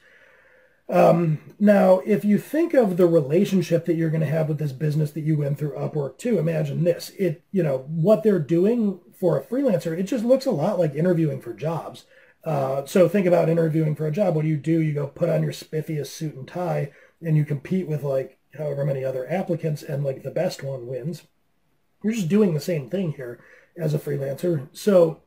Um, 0.88 1.38
now, 1.58 2.00
if 2.04 2.24
you 2.24 2.38
think 2.38 2.74
of 2.74 2.96
the 2.96 3.06
relationship 3.06 3.86
that 3.86 3.94
you're 3.94 4.10
going 4.10 4.20
to 4.20 4.26
have 4.26 4.48
with 4.48 4.58
this 4.58 4.72
business 4.72 5.12
that 5.12 5.22
you 5.22 5.38
went 5.38 5.58
through 5.58 5.72
Upwork 5.72 6.18
too, 6.18 6.38
imagine 6.38 6.84
this. 6.84 7.10
It, 7.18 7.44
you 7.50 7.62
know, 7.62 7.86
what 7.88 8.22
they're 8.22 8.38
doing 8.38 9.00
for 9.18 9.38
a 9.38 9.44
freelancer, 9.44 9.96
it 9.98 10.04
just 10.04 10.24
looks 10.24 10.46
a 10.46 10.50
lot 10.50 10.78
like 10.78 10.94
interviewing 10.94 11.40
for 11.40 11.54
jobs. 11.54 12.04
Uh, 12.44 12.84
so 12.84 13.08
think 13.08 13.26
about 13.26 13.48
interviewing 13.48 13.94
for 13.94 14.06
a 14.06 14.12
job. 14.12 14.34
What 14.34 14.42
do 14.42 14.48
you 14.48 14.56
do? 14.56 14.80
You 14.80 14.92
go 14.92 15.06
put 15.06 15.28
on 15.28 15.42
your 15.42 15.52
spiffiest 15.52 16.08
suit 16.08 16.34
and 16.34 16.46
tie 16.46 16.90
and 17.22 17.36
you 17.36 17.44
compete 17.44 17.86
with 17.86 18.02
like 18.02 18.38
however 18.58 18.84
many 18.84 19.04
other 19.04 19.30
applicants 19.30 19.82
and 19.82 20.04
like 20.04 20.22
the 20.22 20.30
best 20.30 20.62
one 20.62 20.86
wins. 20.86 21.22
You're 22.02 22.12
just 22.12 22.28
doing 22.28 22.52
the 22.52 22.60
same 22.60 22.90
thing 22.90 23.12
here 23.12 23.42
as 23.76 23.94
a 23.94 23.98
freelancer. 23.98 24.68
So 24.72 25.22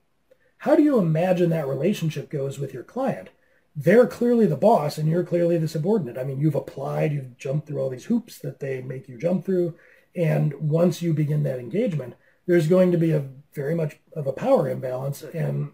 how 0.59 0.75
do 0.75 0.83
you 0.83 0.99
imagine 0.99 1.49
that 1.51 1.67
relationship 1.67 2.29
goes 2.29 2.59
with 2.59 2.73
your 2.73 2.83
client? 2.83 3.29
They're 3.75 4.07
clearly 4.07 4.45
the 4.45 4.55
boss 4.55 4.97
and 4.97 5.09
you're 5.09 5.23
clearly 5.23 5.57
the 5.57 5.67
subordinate. 5.67 6.17
I 6.17 6.23
mean, 6.23 6.39
you've 6.39 6.55
applied, 6.55 7.11
you've 7.11 7.37
jumped 7.37 7.67
through 7.67 7.81
all 7.81 7.89
these 7.89 8.05
hoops 8.05 8.39
that 8.39 8.59
they 8.59 8.81
make 8.81 9.09
you 9.09 9.17
jump 9.17 9.45
through. 9.45 9.75
And 10.15 10.53
once 10.53 11.01
you 11.01 11.13
begin 11.13 11.43
that 11.43 11.59
engagement, 11.59 12.15
there's 12.47 12.67
going 12.67 12.91
to 12.93 12.97
be 12.97 13.11
a 13.11 13.27
very 13.53 13.75
much 13.75 13.99
of 14.15 14.27
a 14.27 14.33
power 14.33 14.69
imbalance. 14.69 15.23
And 15.23 15.71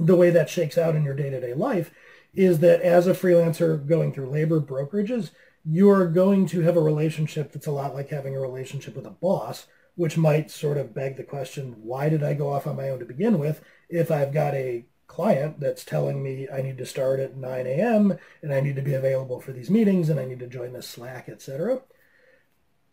the 0.00 0.16
way 0.16 0.30
that 0.30 0.48
shakes 0.48 0.78
out 0.78 0.96
in 0.96 1.04
your 1.04 1.14
day-to-day 1.14 1.54
life 1.54 1.92
is 2.34 2.60
that 2.60 2.80
as 2.80 3.06
a 3.06 3.14
freelancer 3.14 3.86
going 3.86 4.12
through 4.12 4.30
labor 4.30 4.60
brokerages, 4.60 5.32
you're 5.64 6.06
going 6.06 6.46
to 6.46 6.62
have 6.62 6.76
a 6.76 6.80
relationship 6.80 7.52
that's 7.52 7.66
a 7.66 7.72
lot 7.72 7.94
like 7.94 8.08
having 8.08 8.34
a 8.34 8.40
relationship 8.40 8.96
with 8.96 9.06
a 9.06 9.10
boss, 9.10 9.66
which 9.96 10.16
might 10.16 10.50
sort 10.50 10.78
of 10.78 10.94
beg 10.94 11.16
the 11.16 11.24
question, 11.24 11.74
why 11.82 12.08
did 12.08 12.22
I 12.22 12.32
go 12.32 12.50
off 12.50 12.66
on 12.66 12.76
my 12.76 12.88
own 12.88 13.00
to 13.00 13.04
begin 13.04 13.38
with 13.38 13.62
if 13.90 14.10
I've 14.10 14.32
got 14.32 14.54
a 14.54 14.86
client 15.08 15.58
that's 15.58 15.84
telling 15.84 16.22
me 16.22 16.46
I 16.48 16.62
need 16.62 16.78
to 16.78 16.86
start 16.86 17.18
at 17.18 17.36
9 17.36 17.66
a.m. 17.66 18.16
and 18.40 18.54
I 18.54 18.60
need 18.60 18.76
to 18.76 18.82
be 18.82 18.94
available 18.94 19.40
for 19.40 19.52
these 19.52 19.70
meetings 19.70 20.08
and 20.08 20.20
I 20.20 20.24
need 20.24 20.38
to 20.38 20.46
join 20.46 20.72
the 20.72 20.82
Slack, 20.82 21.28
etc. 21.28 21.80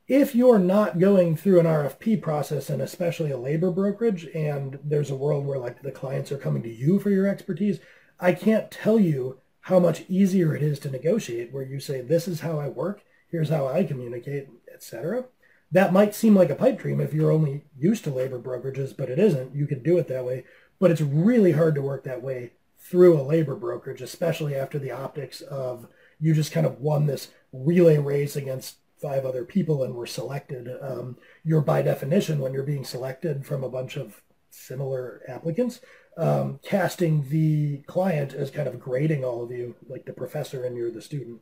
If 0.08 0.34
you're 0.34 0.60
not 0.60 1.00
going 1.00 1.36
through 1.36 1.60
an 1.60 1.66
RFP 1.66 2.22
process 2.22 2.70
and 2.70 2.82
especially 2.82 3.32
a 3.32 3.38
labor 3.38 3.70
brokerage 3.70 4.26
and 4.34 4.80
there's 4.84 5.12
a 5.12 5.16
world 5.16 5.46
where 5.46 5.60
like 5.60 5.82
the 5.82 5.92
clients 5.92 6.32
are 6.32 6.38
coming 6.38 6.64
to 6.64 6.74
you 6.74 7.00
for 7.00 7.10
your 7.10 7.28
expertise, 7.28 7.80
I 8.20 8.34
can't 8.34 8.72
tell 8.72 9.00
you 9.00 9.40
how 9.62 9.80
much 9.80 10.06
easier 10.08 10.56
it 10.56 10.62
is 10.62 10.80
to 10.80 10.92
negotiate 10.92 11.52
where 11.52 11.64
you 11.64 11.80
say, 11.80 12.02
this 12.02 12.28
is 12.28 12.42
how 12.42 12.60
I 12.60 12.70
work, 12.70 13.04
here's 13.30 13.50
how 13.50 13.68
I 13.68 13.84
communicate, 13.84 14.48
etc. 14.72 15.26
That 15.72 15.92
might 15.92 16.14
seem 16.14 16.36
like 16.36 16.52
a 16.52 16.56
pipe 16.56 16.80
dream 16.80 17.02
if 17.02 17.14
you're 17.14 17.32
only 17.32 17.66
used 17.78 18.04
to 18.04 18.12
labor 18.12 18.40
brokerages, 18.40 18.96
but 18.96 19.10
it 19.10 19.18
isn't. 19.18 19.56
You 19.56 19.66
can 19.66 19.82
do 19.82 19.98
it 19.98 20.08
that 20.08 20.24
way. 20.24 20.46
But 20.79 20.91
it's 20.91 21.01
really 21.01 21.53
hard 21.53 21.75
to 21.75 21.82
work 21.82 22.03
that 22.03 22.22
way 22.22 22.51
through 22.77 23.20
a 23.20 23.24
labor 23.24 23.55
brokerage, 23.55 24.01
especially 24.01 24.55
after 24.55 24.77
the 24.77 24.91
optics 24.91 25.41
of 25.41 25.88
you 26.20 26.34
just 26.34 26.51
kind 26.51 26.65
of 26.65 26.79
won 26.79 27.05
this 27.05 27.29
relay 27.51 27.98
race 27.98 28.36
against 28.36 28.77
five 29.01 29.25
other 29.25 29.44
people 29.44 29.84
and 29.84 29.96
were 29.96 30.05
selected. 30.05 30.70
Um, 30.82 31.17
you're 31.44 31.62
by 31.62 31.82
definition, 31.82 32.39
when 32.39 32.53
you're 32.53 32.63
being 32.63 32.86
selected 32.86 33.46
from 33.46 33.63
a 33.63 33.70
bunch 33.70 33.98
of 33.98 34.22
similar 34.50 35.22
applicants, 35.27 35.82
um, 36.17 36.60
casting 36.63 37.27
the 37.29 37.79
client 37.88 38.34
as 38.34 38.50
kind 38.51 38.67
of 38.67 38.79
grading 38.79 39.25
all 39.25 39.44
of 39.44 39.51
you, 39.51 39.75
like 39.88 40.05
the 40.05 40.13
professor 40.13 40.63
and 40.63 40.77
you're 40.77 40.91
the 40.91 41.01
student. 41.01 41.41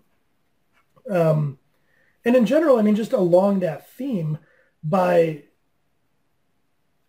Um, 1.10 1.60
and 2.26 2.36
in 2.36 2.46
general, 2.46 2.78
I 2.80 2.82
mean, 2.82 2.96
just 2.96 3.14
along 3.14 3.60
that 3.60 3.90
theme, 3.90 4.40
by 4.84 5.44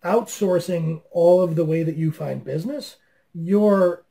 outsourcing 0.04 1.02
all 1.10 1.42
of 1.42 1.56
the 1.56 1.64
way 1.64 1.82
that 1.82 1.96
you 1.96 2.12
find 2.12 2.44
business, 2.44 2.96
you're 3.32 4.04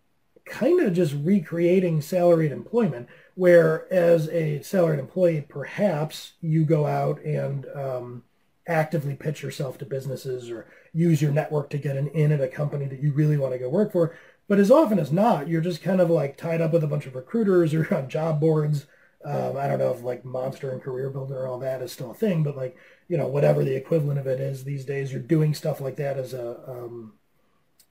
kind 0.46 0.82
of 0.82 0.94
just 0.94 1.16
recreating 1.22 2.02
salaried 2.02 2.52
employment, 2.52 3.08
where 3.36 3.92
as 3.94 4.28
a 4.30 4.62
salaried 4.62 5.00
employee, 5.00 5.46
perhaps 5.48 6.34
you 6.42 6.66
go 6.66 6.86
out 6.86 7.24
and 7.24 7.66
um, 7.76 8.24
actively 8.68 9.16
pitch 9.16 9.42
yourself 9.42 9.78
to 9.78 9.86
businesses 9.86 10.50
or 10.50 10.68
use 10.94 11.22
your 11.22 11.32
network 11.32 11.70
to 11.70 11.78
get 11.78 11.98
an 11.98 12.08
in 12.10 12.32
at 12.32 12.42
a 12.42 12.48
company 12.48 12.86
that 12.86 13.02
you 13.02 13.12
really 13.12 13.38
want 13.38 13.54
to 13.54 13.60
go 13.60 13.70
work 13.70 13.92
for. 13.92 14.16
But 14.48 14.60
as 14.60 14.70
often 14.70 15.00
as 15.00 15.12
not, 15.12 15.48
you're 15.48 15.62
just 15.62 15.82
kind 15.82 16.02
of 16.02 16.10
like 16.10 16.38
tied 16.38 16.62
up 16.62 16.74
with 16.74 16.84
a 16.84 16.88
bunch 16.88 17.06
of 17.06 17.16
recruiters 17.16 17.74
or 17.74 17.94
on 17.96 18.10
job 18.10 18.40
boards. 18.40 18.86
Um, 19.26 19.58
I 19.58 19.68
don't 19.68 19.80
know 19.80 19.92
if 19.92 20.04
like 20.04 20.26
Monster 20.26 20.72
and 20.72 20.82
Career 20.82 21.10
Builder 21.10 21.48
all 21.48 21.60
that 21.60 21.82
is 21.82 21.92
still 21.92 22.12
a 22.12 22.16
thing, 22.16 22.44
but 22.44 22.58
like, 22.58 22.76
you 23.08 23.18
know, 23.18 23.28
whatever 23.28 23.64
the 23.64 23.76
equivalent 23.76 24.20
of 24.20 24.28
it 24.28 24.40
is 24.40 24.64
these 24.64 24.86
days, 24.86 25.12
you're 25.12 25.22
doing 25.22 25.54
stuff 25.54 25.80
like 25.80 25.96
that 25.96 26.18
as 26.18 26.34
a 26.34 26.60
um, 26.68 27.14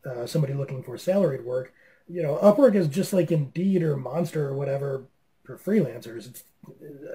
uh, 0.04 0.26
somebody 0.26 0.52
looking 0.52 0.82
for 0.82 0.98
salaried 0.98 1.44
work. 1.44 1.72
You 2.08 2.22
know, 2.22 2.38
Upwork 2.42 2.74
is 2.74 2.88
just 2.88 3.12
like 3.12 3.30
Indeed 3.30 3.82
or 3.82 3.96
Monster 3.96 4.48
or 4.48 4.54
whatever 4.54 5.04
for 5.44 5.56
freelancers. 5.56 6.26
It's, 6.26 6.44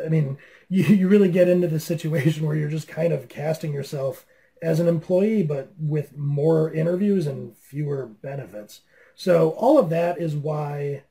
I 0.03 0.09
mean, 0.09 0.37
you, 0.69 0.83
you 0.83 1.07
really 1.07 1.29
get 1.29 1.49
into 1.49 1.67
the 1.67 1.79
situation 1.79 2.45
where 2.45 2.55
you're 2.55 2.69
just 2.69 2.87
kind 2.87 3.13
of 3.13 3.29
casting 3.29 3.73
yourself 3.73 4.25
as 4.61 4.79
an 4.79 4.87
employee, 4.87 5.43
but 5.43 5.73
with 5.77 6.17
more 6.17 6.73
interviews 6.73 7.27
and 7.27 7.55
fewer 7.57 8.07
benefits. 8.07 8.81
So 9.15 9.51
all 9.51 9.77
of 9.77 9.89
that 9.89 10.19
is 10.19 10.35
why 10.35 11.03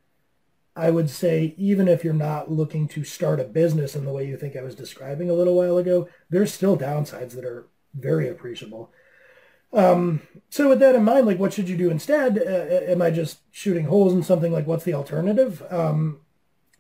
I 0.77 0.91
would 0.91 1.09
say 1.09 1.55
even 1.57 1.89
if 1.89 2.05
you're 2.05 2.13
not 2.13 2.51
looking 2.51 2.87
to 2.89 3.03
start 3.03 3.41
a 3.41 3.45
business 3.45 3.97
in 3.97 4.05
the 4.05 4.13
way 4.13 4.27
you 4.27 4.37
think 4.37 4.55
I 4.55 4.63
was 4.63 4.75
describing 4.75 5.31
a 5.31 5.35
little 5.35 5.57
while 5.57 5.79
ago, 5.79 6.07
there's 6.29 6.53
still 6.53 6.77
downsides 6.77 7.33
that 7.33 7.47
are 7.47 7.67
very 7.95 8.29
appreciable. 8.29 8.93
Um, 9.73 10.21
so 10.51 10.69
with 10.69 10.79
that 10.81 10.95
in 10.95 11.03
mind, 11.03 11.27
like 11.27 11.39
what 11.39 11.55
should 11.55 11.69
you 11.69 11.77
do 11.77 11.91
instead? 11.91 12.39
Uh, 12.39 12.93
am 12.93 13.01
I 13.01 13.11
just 13.11 13.39
shooting 13.51 13.87
holes 13.87 14.13
in 14.13 14.23
something? 14.23 14.53
Like 14.53 14.67
what's 14.67 14.85
the 14.85 14.95
alternative? 14.95 15.63
Um, 15.71 16.21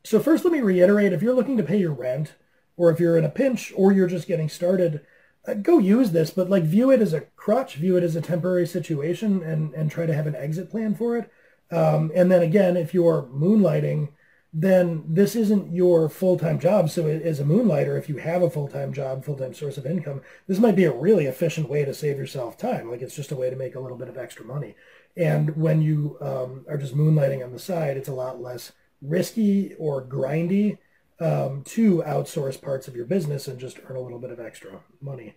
so 0.04 0.20
first, 0.20 0.44
let 0.44 0.52
me 0.52 0.60
reiterate, 0.60 1.12
if 1.12 1.22
you're 1.22 1.34
looking 1.34 1.56
to 1.56 1.62
pay 1.62 1.78
your 1.78 1.92
rent, 1.92 2.34
or 2.76 2.90
if 2.90 3.00
you're 3.00 3.16
in 3.16 3.24
a 3.24 3.30
pinch, 3.30 3.72
or 3.74 3.92
you're 3.92 4.06
just 4.06 4.28
getting 4.28 4.48
started, 4.48 5.00
uh, 5.48 5.54
go 5.54 5.78
use 5.78 6.10
this, 6.10 6.30
but 6.30 6.50
like 6.50 6.62
view 6.62 6.90
it 6.90 7.00
as 7.00 7.12
a 7.12 7.22
crutch, 7.34 7.76
view 7.76 7.96
it 7.96 8.04
as 8.04 8.14
a 8.14 8.20
temporary 8.20 8.66
situation, 8.66 9.42
and 9.42 9.72
and 9.74 9.90
try 9.90 10.06
to 10.06 10.14
have 10.14 10.26
an 10.26 10.36
exit 10.36 10.70
plan 10.70 10.94
for 10.94 11.16
it. 11.16 11.30
Um, 11.70 12.12
and 12.14 12.30
then 12.30 12.42
again, 12.42 12.76
if 12.76 12.94
you're 12.94 13.28
moonlighting, 13.32 14.10
then 14.52 15.04
this 15.06 15.36
isn't 15.36 15.74
your 15.74 16.08
full-time 16.08 16.58
job. 16.58 16.88
So 16.88 17.06
as 17.06 17.40
a 17.40 17.44
moonlighter, 17.44 17.98
if 17.98 18.08
you 18.08 18.16
have 18.16 18.42
a 18.42 18.48
full-time 18.48 18.92
job, 18.92 19.24
full-time 19.24 19.52
source 19.52 19.76
of 19.76 19.84
income, 19.84 20.22
this 20.46 20.58
might 20.58 20.76
be 20.76 20.84
a 20.84 20.92
really 20.92 21.26
efficient 21.26 21.68
way 21.68 21.84
to 21.84 21.92
save 21.92 22.16
yourself 22.16 22.56
time. 22.56 22.90
Like 22.90 23.02
it's 23.02 23.16
just 23.16 23.32
a 23.32 23.36
way 23.36 23.50
to 23.50 23.56
make 23.56 23.74
a 23.74 23.80
little 23.80 23.98
bit 23.98 24.08
of 24.08 24.16
extra 24.16 24.46
money. 24.46 24.74
And 25.16 25.56
when 25.56 25.82
you 25.82 26.16
um, 26.20 26.64
are 26.68 26.78
just 26.78 26.96
moonlighting 26.96 27.44
on 27.44 27.52
the 27.52 27.58
side, 27.58 27.96
it's 27.96 28.08
a 28.08 28.14
lot 28.14 28.40
less 28.40 28.72
risky 29.02 29.74
or 29.78 30.02
grindy 30.02 30.78
um, 31.20 31.62
to 31.64 32.02
outsource 32.06 32.60
parts 32.60 32.88
of 32.88 32.96
your 32.96 33.06
business 33.06 33.48
and 33.48 33.58
just 33.58 33.80
earn 33.88 33.96
a 33.96 34.00
little 34.00 34.18
bit 34.18 34.30
of 34.30 34.40
extra 34.40 34.80
money. 35.00 35.34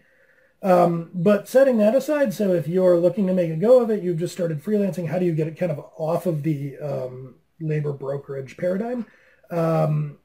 Um, 0.62 1.10
but 1.14 1.48
setting 1.48 1.78
that 1.78 1.96
aside, 1.96 2.34
so 2.34 2.54
if 2.54 2.68
you're 2.68 2.98
looking 2.98 3.28
to 3.28 3.34
make 3.34 3.50
a 3.50 3.56
go 3.56 3.82
of 3.82 3.90
it, 3.90 4.04
you've 4.04 4.20
just 4.20 4.34
started 4.34 4.62
freelancing, 4.62 5.08
how 5.08 5.20
do 5.20 5.26
you 5.26 5.34
get 5.34 5.48
it 5.48 5.58
kind 5.58 5.72
of 5.72 5.80
off 5.98 6.26
of 6.26 6.44
the 6.44 6.78
um, 6.80 7.36
labor 7.62 7.94
brokerage 7.94 8.58
paradigm? 8.58 9.06
Um, 9.50 10.18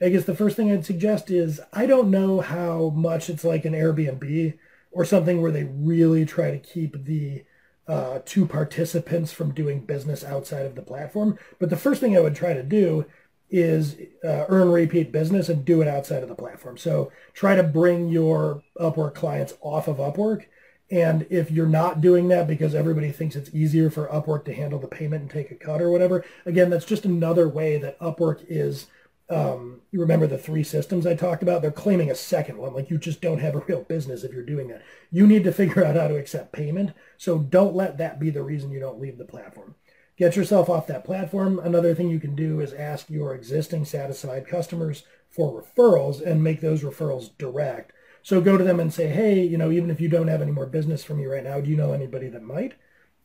I 0.00 0.10
guess 0.10 0.24
the 0.24 0.36
first 0.36 0.56
thing 0.56 0.70
I'd 0.70 0.86
suggest 0.86 1.30
is 1.30 1.60
I 1.72 1.86
don't 1.86 2.10
know 2.10 2.40
how 2.40 2.90
much 2.90 3.28
it's 3.28 3.44
like 3.44 3.64
an 3.64 3.72
Airbnb 3.72 4.56
or 4.92 5.04
something 5.04 5.42
where 5.42 5.50
they 5.50 5.64
really 5.64 6.24
try 6.24 6.52
to 6.52 6.58
keep 6.58 7.04
the 7.04 7.44
uh, 7.88 8.20
to 8.26 8.46
participants 8.46 9.32
from 9.32 9.54
doing 9.54 9.80
business 9.80 10.22
outside 10.22 10.66
of 10.66 10.74
the 10.74 10.82
platform. 10.82 11.38
But 11.58 11.70
the 11.70 11.76
first 11.76 12.00
thing 12.00 12.16
I 12.16 12.20
would 12.20 12.36
try 12.36 12.52
to 12.52 12.62
do 12.62 13.06
is 13.50 13.96
uh, 14.24 14.44
earn 14.48 14.70
repeat 14.70 15.10
business 15.12 15.48
and 15.48 15.64
do 15.64 15.80
it 15.80 15.88
outside 15.88 16.22
of 16.22 16.28
the 16.28 16.34
platform. 16.34 16.76
So 16.76 17.10
try 17.32 17.54
to 17.56 17.62
bring 17.62 18.08
your 18.08 18.62
Upwork 18.78 19.14
clients 19.14 19.54
off 19.60 19.88
of 19.88 19.96
Upwork. 19.96 20.46
And 20.90 21.26
if 21.28 21.50
you're 21.50 21.66
not 21.66 22.00
doing 22.00 22.28
that 22.28 22.46
because 22.46 22.74
everybody 22.74 23.12
thinks 23.12 23.36
it's 23.36 23.54
easier 23.54 23.90
for 23.90 24.08
Upwork 24.08 24.44
to 24.46 24.54
handle 24.54 24.78
the 24.78 24.86
payment 24.86 25.22
and 25.22 25.30
take 25.30 25.50
a 25.50 25.54
cut 25.54 25.82
or 25.82 25.90
whatever, 25.90 26.24
again, 26.46 26.70
that's 26.70 26.86
just 26.86 27.04
another 27.04 27.48
way 27.48 27.78
that 27.78 27.98
Upwork 28.00 28.44
is 28.48 28.86
um, 29.30 29.82
you 29.90 30.00
remember 30.00 30.26
the 30.26 30.38
three 30.38 30.64
systems 30.64 31.06
I 31.06 31.14
talked 31.14 31.42
about? 31.42 31.60
They're 31.60 31.70
claiming 31.70 32.10
a 32.10 32.14
second 32.14 32.56
one. 32.56 32.72
Like 32.72 32.90
you 32.90 32.96
just 32.96 33.20
don't 33.20 33.40
have 33.40 33.54
a 33.54 33.60
real 33.60 33.82
business 33.82 34.24
if 34.24 34.32
you're 34.32 34.42
doing 34.42 34.68
that. 34.68 34.82
You 35.10 35.26
need 35.26 35.44
to 35.44 35.52
figure 35.52 35.84
out 35.84 35.96
how 35.96 36.08
to 36.08 36.16
accept 36.16 36.52
payment. 36.52 36.92
So 37.18 37.38
don't 37.38 37.74
let 37.74 37.98
that 37.98 38.18
be 38.18 38.30
the 38.30 38.42
reason 38.42 38.70
you 38.70 38.80
don't 38.80 39.00
leave 39.00 39.18
the 39.18 39.24
platform. 39.24 39.74
Get 40.18 40.34
yourself 40.34 40.68
off 40.68 40.88
that 40.88 41.04
platform. 41.04 41.60
Another 41.60 41.94
thing 41.94 42.10
you 42.10 42.18
can 42.18 42.34
do 42.34 42.60
is 42.60 42.72
ask 42.72 43.08
your 43.08 43.34
existing 43.34 43.84
satisfied 43.84 44.48
customers 44.48 45.04
for 45.30 45.62
referrals 45.62 46.20
and 46.20 46.42
make 46.42 46.60
those 46.60 46.82
referrals 46.82 47.30
direct. 47.38 47.92
So 48.22 48.40
go 48.40 48.58
to 48.58 48.64
them 48.64 48.80
and 48.80 48.92
say, 48.92 49.06
hey, 49.06 49.40
you 49.44 49.56
know, 49.56 49.70
even 49.70 49.90
if 49.90 50.00
you 50.00 50.08
don't 50.08 50.26
have 50.26 50.42
any 50.42 50.50
more 50.50 50.66
business 50.66 51.04
from 51.04 51.18
me 51.18 51.26
right 51.26 51.44
now, 51.44 51.60
do 51.60 51.70
you 51.70 51.76
know 51.76 51.92
anybody 51.92 52.28
that 52.28 52.42
might? 52.42 52.74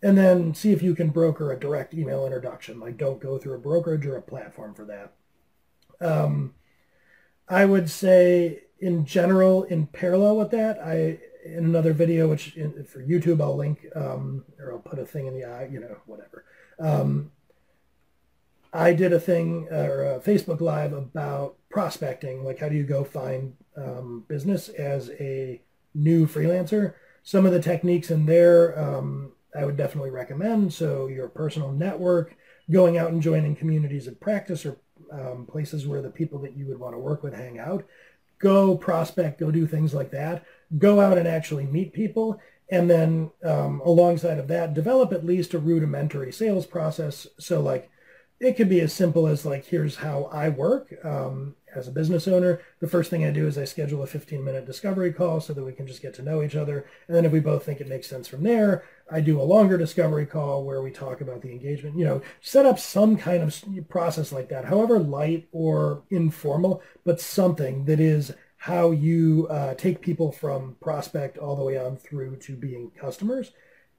And 0.03 0.15
then 0.17 0.53
see 0.53 0.71
if 0.71 0.83
you 0.83 0.93
can 0.93 1.09
broker 1.09 1.51
a 1.51 1.59
direct 1.59 1.95
email 1.95 2.25
introduction. 2.25 2.79
Like 2.79 2.97
don't 2.97 3.19
go 3.19 3.39
through 3.39 3.55
a 3.55 3.59
brokerage 3.59 4.05
or 4.05 4.15
a 4.15 4.21
platform 4.21 4.75
for 4.75 4.85
that. 4.85 5.13
Um, 5.99 6.53
I 7.49 7.65
would 7.65 7.89
say 7.89 8.65
in 8.79 9.05
general, 9.05 9.63
in 9.63 9.87
parallel 9.87 10.37
with 10.37 10.51
that, 10.51 10.77
I 10.79 11.19
in 11.45 11.65
another 11.65 11.93
video, 11.93 12.29
which 12.29 12.55
in, 12.55 12.83
for 12.85 13.01
YouTube 13.01 13.41
I'll 13.41 13.55
link 13.55 13.85
um, 13.95 14.45
or 14.59 14.73
I'll 14.73 14.79
put 14.79 14.99
a 14.99 15.05
thing 15.05 15.27
in 15.27 15.33
the 15.33 15.45
eye, 15.45 15.67
you 15.71 15.79
know, 15.79 15.97
whatever. 16.05 16.45
Um, 16.83 17.31
I 18.73 18.93
did 18.93 19.13
a 19.13 19.19
thing 19.19 19.67
or 19.71 20.03
a 20.03 20.19
Facebook 20.19 20.59
Live 20.59 20.93
about 20.93 21.55
prospecting, 21.69 22.43
like 22.43 22.59
how 22.59 22.69
do 22.69 22.75
you 22.75 22.83
go 22.83 23.03
find 23.03 23.55
um, 23.77 24.25
business 24.27 24.69
as 24.69 25.11
a 25.19 25.61
new 25.93 26.27
freelancer. 26.27 26.93
Some 27.23 27.45
of 27.45 27.53
the 27.53 27.61
techniques 27.61 28.11
in 28.11 28.25
there 28.25 28.77
um, 28.77 29.31
I 29.55 29.65
would 29.65 29.77
definitely 29.77 30.09
recommend. 30.09 30.73
So 30.73 31.07
your 31.07 31.27
personal 31.29 31.71
network, 31.71 32.35
going 32.71 32.97
out 32.97 33.11
and 33.11 33.21
joining 33.21 33.55
communities 33.55 34.07
of 34.07 34.19
practice 34.19 34.65
or 34.65 34.77
um, 35.11 35.45
places 35.45 35.85
where 35.85 36.01
the 36.01 36.09
people 36.09 36.39
that 36.39 36.57
you 36.57 36.65
would 36.67 36.79
want 36.79 36.95
to 36.95 36.99
work 36.99 37.23
with 37.23 37.33
hang 37.33 37.59
out. 37.59 37.85
Go 38.39 38.75
prospect, 38.75 39.39
go 39.39 39.51
do 39.51 39.67
things 39.67 39.93
like 39.93 40.11
that. 40.11 40.43
Go 40.77 40.99
out 40.99 41.17
and 41.17 41.27
actually 41.27 41.65
meet 41.65 41.93
people. 41.93 42.39
And 42.69 42.89
then 42.89 43.31
um, 43.43 43.81
alongside 43.85 44.39
of 44.39 44.47
that, 44.47 44.73
develop 44.73 45.11
at 45.11 45.25
least 45.25 45.53
a 45.53 45.59
rudimentary 45.59 46.31
sales 46.31 46.65
process. 46.65 47.27
So 47.39 47.61
like 47.61 47.89
it 48.39 48.57
could 48.57 48.69
be 48.69 48.81
as 48.81 48.93
simple 48.93 49.27
as 49.27 49.45
like, 49.45 49.65
here's 49.65 49.97
how 49.97 50.25
I 50.25 50.49
work. 50.49 50.93
Um, 51.03 51.55
as 51.75 51.87
a 51.87 51.91
business 51.91 52.27
owner, 52.27 52.59
the 52.79 52.87
first 52.87 53.09
thing 53.09 53.25
I 53.25 53.31
do 53.31 53.47
is 53.47 53.57
I 53.57 53.63
schedule 53.63 54.03
a 54.03 54.07
15 54.07 54.43
minute 54.43 54.65
discovery 54.65 55.11
call 55.11 55.39
so 55.39 55.53
that 55.53 55.63
we 55.63 55.71
can 55.71 55.87
just 55.87 56.01
get 56.01 56.13
to 56.15 56.21
know 56.21 56.43
each 56.43 56.55
other. 56.55 56.85
And 57.07 57.15
then 57.15 57.25
if 57.25 57.31
we 57.31 57.39
both 57.39 57.65
think 57.65 57.81
it 57.81 57.87
makes 57.87 58.07
sense 58.07 58.27
from 58.27 58.43
there, 58.43 58.83
I 59.11 59.21
do 59.21 59.39
a 59.39 59.43
longer 59.43 59.77
discovery 59.77 60.25
call 60.25 60.63
where 60.63 60.81
we 60.81 60.91
talk 60.91 61.21
about 61.21 61.41
the 61.41 61.51
engagement, 61.51 61.97
you 61.97 62.05
know, 62.05 62.21
set 62.41 62.65
up 62.65 62.79
some 62.79 63.17
kind 63.17 63.43
of 63.43 63.89
process 63.89 64.31
like 64.31 64.49
that, 64.49 64.65
however 64.65 64.99
light 64.99 65.47
or 65.51 66.03
informal, 66.09 66.81
but 67.05 67.19
something 67.19 67.85
that 67.85 67.99
is 67.99 68.33
how 68.63 68.91
you 68.91 69.45
uh, 69.49 69.73
take 69.73 69.99
people 69.99 70.31
from 70.31 70.77
prospect 70.79 71.37
all 71.37 71.53
the 71.57 71.63
way 71.63 71.77
on 71.77 71.97
through 71.97 72.33
to 72.37 72.55
being 72.55 72.89
customers. 72.91 73.51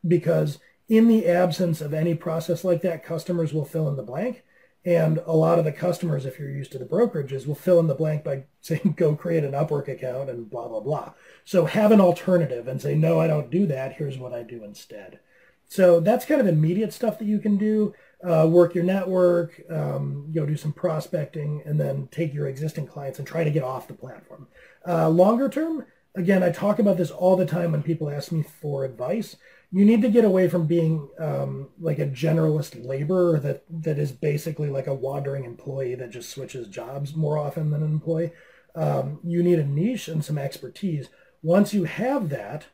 Because 0.09 0.59
in 0.89 1.07
the 1.07 1.27
absence 1.27 1.83
of 1.83 1.93
any 1.93 2.15
process 2.15 2.65
like 2.65 2.81
that, 2.81 3.05
customers 3.05 3.53
will 3.53 3.67
fill 3.67 3.91
in 3.91 3.97
the 3.97 4.03
blank. 4.03 4.43
And 4.83 5.19
a 5.27 5.35
lot 5.35 5.59
of 5.59 5.67
the 5.67 5.73
customers, 5.73 6.25
if 6.25 6.39
you're 6.39 6.49
used 6.49 6.73
to 6.73 6.79
the 6.79 6.87
brokerages, 6.87 7.47
will 7.47 7.55
fill 7.55 7.79
in 7.79 7.89
the 7.89 7.95
blank 7.95 8.25
by 8.25 8.45
saying, 8.63 8.95
go 8.97 9.15
create 9.15 9.45
an 9.45 9.53
Upwork 9.53 9.87
account 9.87 10.31
and 10.31 10.49
blah, 10.49 10.67
blah, 10.67 10.81
blah. 10.81 11.13
So 11.45 11.67
have 11.67 11.93
an 11.93 12.01
alternative 12.01 12.67
and 12.67 12.81
say, 12.81 12.95
no, 12.95 13.21
I 13.21 13.27
don't 13.27 13.51
do 13.51 13.67
that. 13.67 13.97
Here's 13.97 14.17
what 14.17 14.33
I 14.33 14.43
do 14.45 14.65
instead. 14.65 15.21
So 15.69 16.01
that's 16.01 16.25
kind 16.25 16.41
of 16.41 16.47
immediate 16.47 16.95
stuff 16.95 17.19
that 17.19 17.29
you 17.29 17.39
can 17.39 17.59
do. 17.59 17.93
Uh, 18.23 18.47
work 18.47 18.75
your 18.75 18.85
network, 18.85 19.61
um, 19.71 20.31
go 20.35 20.47
do 20.47 20.57
some 20.57 20.73
prospecting, 20.73 21.63
and 21.67 21.79
then 21.79 22.09
take 22.11 22.33
your 22.33 22.49
existing 22.49 22.87
clients 22.87 23.19
and 23.19 23.29
try 23.29 23.45
to 23.45 23.51
get 23.51 23.63
off 23.63 23.89
the 23.89 23.95
platform. 23.95 24.47
Uh, 24.87 25.09
longer 25.09 25.49
term, 25.49 25.85
again, 26.15 26.43
I 26.43 26.51
talk 26.51 26.79
about 26.79 26.97
this 26.97 27.11
all 27.11 27.37
the 27.37 27.45
time 27.45 27.73
when 27.73 27.83
people 27.83 28.09
ask 28.09 28.33
me 28.33 28.43
for 28.43 28.85
advice 28.85 29.37
you 29.75 29.85
need 29.85 30.03
to 30.03 30.09
get 30.09 30.25
away 30.25 30.49
from 30.49 30.69
being 30.69 31.09
um, 31.19 31.69
like 31.81 31.99
a 31.99 32.07
generalist 32.07 32.87
laborer 32.87 33.41
that 33.41 33.65
that 33.69 33.99
is 33.99 34.13
basically 34.13 34.69
like 34.69 34.87
a 34.87 34.95
wandering 34.95 35.45
employee 35.45 35.97
that 35.97 36.13
just 36.13 36.31
switches 36.31 36.69
jobs 36.69 37.17
more 37.17 37.37
often 37.37 37.71
than 37.71 37.83
an 37.83 37.91
employee. 37.91 38.31
Um, 38.77 39.19
you 39.25 39.43
need 39.43 39.59
a 39.59 39.67
niche 39.67 40.07
and 40.07 40.25
some 40.25 40.39
expertise. 40.39 41.09
Once 41.43 41.75
you 41.75 41.85
have 41.85 42.29
that, 42.29 42.67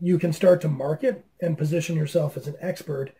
you 0.00 0.18
can 0.18 0.32
start 0.32 0.62
to 0.62 0.68
market 0.68 1.26
and 1.42 1.58
position 1.58 1.94
yourself 1.94 2.38
as 2.38 2.46
an 2.46 2.56
expert. 2.58 3.10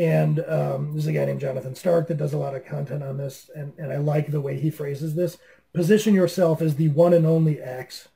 And 0.00 0.40
um, 0.48 0.92
there's 0.92 1.06
a 1.06 1.12
guy 1.12 1.26
named 1.26 1.42
Jonathan 1.42 1.74
Stark 1.74 2.08
that 2.08 2.16
does 2.16 2.32
a 2.32 2.38
lot 2.38 2.56
of 2.56 2.64
content 2.64 3.02
on 3.02 3.18
this, 3.18 3.50
and, 3.54 3.74
and 3.76 3.92
I 3.92 3.98
like 3.98 4.30
the 4.30 4.40
way 4.40 4.58
he 4.58 4.70
phrases 4.70 5.14
this. 5.14 5.36
Position 5.74 6.14
yourself 6.14 6.62
as 6.62 6.76
the 6.76 6.88
one 6.88 7.12
and 7.12 7.26
only 7.26 7.60
X 7.60 8.08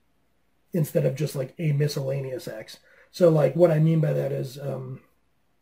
instead 0.72 1.04
of 1.04 1.14
just 1.14 1.36
like 1.36 1.54
a 1.58 1.72
miscellaneous 1.72 2.48
X. 2.48 2.78
So 3.10 3.28
like 3.28 3.54
what 3.54 3.70
I 3.70 3.80
mean 3.80 4.00
by 4.00 4.14
that 4.14 4.32
is, 4.32 4.58
um, 4.58 5.02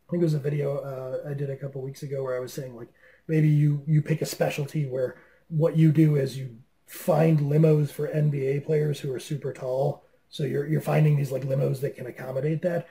I 0.09 0.13
think 0.13 0.21
it 0.21 0.27
was 0.27 0.35
a 0.35 0.39
video 0.39 0.77
uh, 0.79 1.29
I 1.29 1.35
did 1.35 1.51
a 1.51 1.57
couple 1.57 1.83
weeks 1.83 2.05
ago 2.05 2.23
where 2.23 2.37
I 2.37 2.41
was 2.41 2.53
saying 2.53 2.77
like 2.77 2.93
maybe 3.27 3.49
you 3.49 3.83
you 3.89 4.01
pick 4.01 4.23
a 4.23 4.27
specialty 4.27 4.87
where 4.87 5.17
what 5.49 5.77
you 5.77 5.91
do 5.91 6.15
is 6.15 6.39
you 6.39 6.57
find 6.87 7.41
limos 7.41 7.91
for 7.91 8.07
NBA 8.07 8.65
players 8.65 9.01
who 9.01 9.13
are 9.13 9.19
super 9.19 9.53
tall. 9.53 10.05
So 10.29 10.45
you're 10.45 10.69
you're 10.69 10.81
finding 10.81 11.17
these 11.17 11.33
like 11.33 11.43
limos 11.43 11.81
that 11.81 11.97
can 11.97 12.07
accommodate 12.07 12.63
that. 12.63 12.87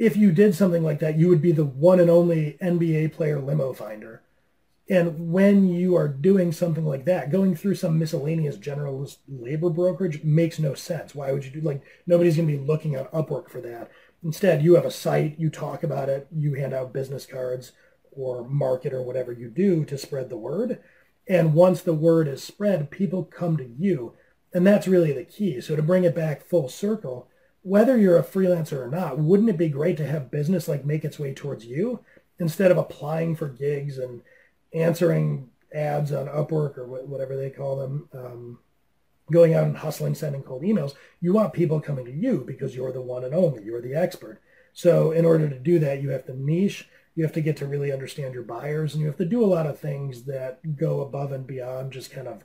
If 0.00 0.16
you 0.16 0.32
did 0.32 0.54
something 0.54 0.82
like 0.82 0.98
that, 1.00 1.18
you 1.18 1.28
would 1.28 1.42
be 1.42 1.52
the 1.52 1.66
one 1.66 2.00
and 2.00 2.08
only 2.08 2.56
NBA 2.62 3.12
player 3.12 3.38
limo 3.38 3.74
finder. 3.74 4.22
And 4.88 5.30
when 5.30 5.68
you 5.68 5.94
are 5.94 6.08
doing 6.08 6.52
something 6.52 6.86
like 6.86 7.04
that, 7.04 7.30
going 7.30 7.54
through 7.54 7.74
some 7.74 7.98
miscellaneous 7.98 8.56
generalist 8.56 9.18
labor 9.28 9.68
brokerage 9.68 10.24
makes 10.24 10.58
no 10.58 10.72
sense. 10.72 11.14
Why 11.14 11.32
would 11.32 11.44
you 11.44 11.50
do 11.50 11.60
like 11.60 11.82
nobody's 12.06 12.36
going 12.36 12.48
to 12.48 12.56
be 12.56 12.64
looking 12.64 12.96
on 12.96 13.08
Upwork 13.08 13.50
for 13.50 13.60
that. 13.60 13.90
Instead, 14.24 14.62
you 14.62 14.74
have 14.74 14.86
a 14.86 14.90
site, 14.90 15.38
you 15.38 15.50
talk 15.50 15.82
about 15.82 16.08
it, 16.08 16.26
you 16.34 16.54
hand 16.54 16.72
out 16.72 16.94
business 16.94 17.26
cards 17.26 17.72
or 18.10 18.48
market 18.48 18.94
or 18.94 19.02
whatever 19.02 19.32
you 19.32 19.50
do 19.50 19.84
to 19.84 19.98
spread 19.98 20.30
the 20.30 20.38
word. 20.38 20.80
And 21.28 21.52
once 21.52 21.82
the 21.82 21.92
word 21.92 22.26
is 22.26 22.42
spread, 22.42 22.90
people 22.90 23.24
come 23.24 23.58
to 23.58 23.68
you. 23.68 24.14
And 24.54 24.66
that's 24.66 24.88
really 24.88 25.12
the 25.12 25.24
key. 25.24 25.60
So 25.60 25.76
to 25.76 25.82
bring 25.82 26.04
it 26.04 26.14
back 26.14 26.42
full 26.42 26.70
circle, 26.70 27.28
whether 27.62 27.96
you're 27.96 28.18
a 28.18 28.24
freelancer 28.24 28.84
or 28.84 28.88
not, 28.88 29.18
wouldn't 29.18 29.50
it 29.50 29.58
be 29.58 29.68
great 29.68 29.96
to 29.98 30.06
have 30.06 30.30
business 30.30 30.68
like 30.68 30.84
make 30.84 31.04
its 31.04 31.18
way 31.18 31.34
towards 31.34 31.64
you 31.64 32.00
instead 32.38 32.70
of 32.70 32.78
applying 32.78 33.36
for 33.36 33.48
gigs 33.48 33.98
and 33.98 34.22
answering 34.72 35.50
ads 35.74 36.12
on 36.12 36.26
Upwork 36.26 36.78
or 36.78 36.86
whatever 36.86 37.36
they 37.36 37.50
call 37.50 37.76
them, 37.76 38.08
um, 38.14 38.58
going 39.30 39.54
out 39.54 39.64
and 39.64 39.76
hustling, 39.76 40.14
sending 40.14 40.42
cold 40.42 40.62
emails. 40.62 40.94
You 41.20 41.32
want 41.32 41.52
people 41.52 41.80
coming 41.80 42.06
to 42.06 42.12
you 42.12 42.42
because 42.46 42.74
you're 42.74 42.92
the 42.92 43.02
one 43.02 43.24
and 43.24 43.34
only. 43.34 43.62
You're 43.62 43.82
the 43.82 43.94
expert. 43.94 44.40
So 44.72 45.12
in 45.12 45.24
order 45.24 45.48
to 45.48 45.58
do 45.58 45.78
that, 45.80 46.02
you 46.02 46.10
have 46.10 46.26
to 46.26 46.34
niche. 46.34 46.88
You 47.14 47.24
have 47.24 47.34
to 47.34 47.40
get 47.40 47.56
to 47.58 47.66
really 47.66 47.92
understand 47.92 48.34
your 48.34 48.44
buyers, 48.44 48.94
and 48.94 49.00
you 49.00 49.08
have 49.08 49.18
to 49.18 49.24
do 49.24 49.44
a 49.44 49.46
lot 49.46 49.66
of 49.66 49.78
things 49.78 50.24
that 50.24 50.76
go 50.76 51.00
above 51.00 51.32
and 51.32 51.46
beyond 51.46 51.92
just 51.92 52.12
kind 52.12 52.28
of 52.28 52.44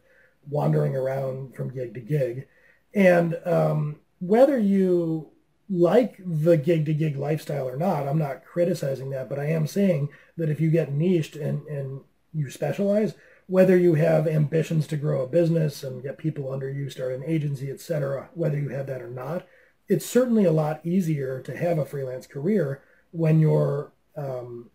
wandering 0.49 0.95
around 0.95 1.56
from 1.56 1.73
gig 1.73 1.93
to 1.93 1.99
gig. 1.99 2.47
And 2.93 3.38
um, 3.45 3.97
whether 4.27 4.57
you 4.57 5.29
like 5.69 6.19
the 6.23 6.57
gig 6.57 6.85
to 6.85 6.93
gig 6.93 7.15
lifestyle 7.15 7.67
or 7.67 7.77
not, 7.77 8.07
I'm 8.07 8.19
not 8.19 8.45
criticizing 8.45 9.09
that, 9.11 9.29
but 9.29 9.39
I 9.39 9.45
am 9.45 9.67
saying 9.67 10.09
that 10.38 10.49
if 10.49 10.59
you 10.59 10.69
get 10.69 10.91
niched 10.91 11.35
and, 11.35 11.65
and 11.67 12.01
you 12.33 12.49
specialize, 12.49 13.15
whether 13.47 13.77
you 13.77 13.95
have 13.95 14.27
ambitions 14.27 14.88
to 14.88 14.97
grow 14.97 15.23
a 15.23 15.27
business 15.27 15.83
and 15.83 16.03
get 16.03 16.17
people 16.17 16.51
under 16.51 16.69
you, 16.69 16.89
start 16.89 17.13
an 17.13 17.23
agency, 17.25 17.69
etc., 17.71 18.29
whether 18.33 18.59
you 18.59 18.69
have 18.69 18.88
that 18.88 19.01
or 19.01 19.09
not, 19.09 19.47
it's 19.88 20.05
certainly 20.05 20.45
a 20.45 20.51
lot 20.51 20.85
easier 20.85 21.41
to 21.41 21.55
have 21.55 21.77
a 21.77 21.85
freelance 21.85 22.25
career 22.25 22.81
when 23.11 23.39
your 23.39 23.91
um, 24.17 24.69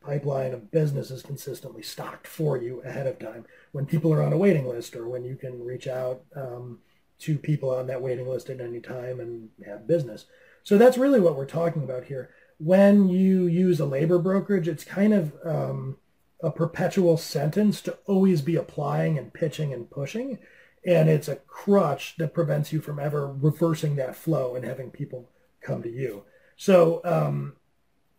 pipeline 0.00 0.52
of 0.52 0.70
business 0.70 1.10
is 1.10 1.22
consistently 1.22 1.82
stocked 1.82 2.26
for 2.26 2.56
you 2.56 2.80
ahead 2.82 3.06
of 3.06 3.18
time. 3.18 3.44
When 3.72 3.86
people 3.86 4.12
are 4.12 4.22
on 4.22 4.32
a 4.32 4.38
waiting 4.38 4.66
list 4.66 4.96
or 4.96 5.08
when 5.08 5.24
you 5.24 5.36
can 5.36 5.64
reach 5.64 5.86
out 5.86 6.22
um, 6.34 6.78
to 7.20 7.38
people 7.38 7.70
on 7.70 7.86
that 7.86 8.02
waiting 8.02 8.28
list 8.28 8.50
at 8.50 8.60
any 8.60 8.80
time 8.80 9.20
and 9.20 9.48
have 9.66 9.86
business. 9.86 10.26
So 10.62 10.78
that's 10.78 10.98
really 10.98 11.20
what 11.20 11.36
we're 11.36 11.46
talking 11.46 11.82
about 11.82 12.04
here. 12.04 12.30
When 12.58 13.08
you 13.08 13.46
use 13.46 13.80
a 13.80 13.86
labor 13.86 14.18
brokerage, 14.18 14.68
it's 14.68 14.84
kind 14.84 15.12
of 15.12 15.34
um, 15.44 15.98
a 16.42 16.50
perpetual 16.50 17.16
sentence 17.16 17.80
to 17.82 17.98
always 18.06 18.42
be 18.42 18.56
applying 18.56 19.18
and 19.18 19.32
pitching 19.32 19.72
and 19.72 19.90
pushing. 19.90 20.38
And 20.86 21.08
it's 21.08 21.28
a 21.28 21.36
crutch 21.36 22.16
that 22.18 22.34
prevents 22.34 22.72
you 22.72 22.80
from 22.80 22.98
ever 22.98 23.26
reversing 23.26 23.96
that 23.96 24.16
flow 24.16 24.54
and 24.54 24.64
having 24.64 24.90
people 24.90 25.30
come 25.60 25.82
to 25.82 25.90
you. 25.90 26.24
So 26.56 27.00
um, 27.04 27.56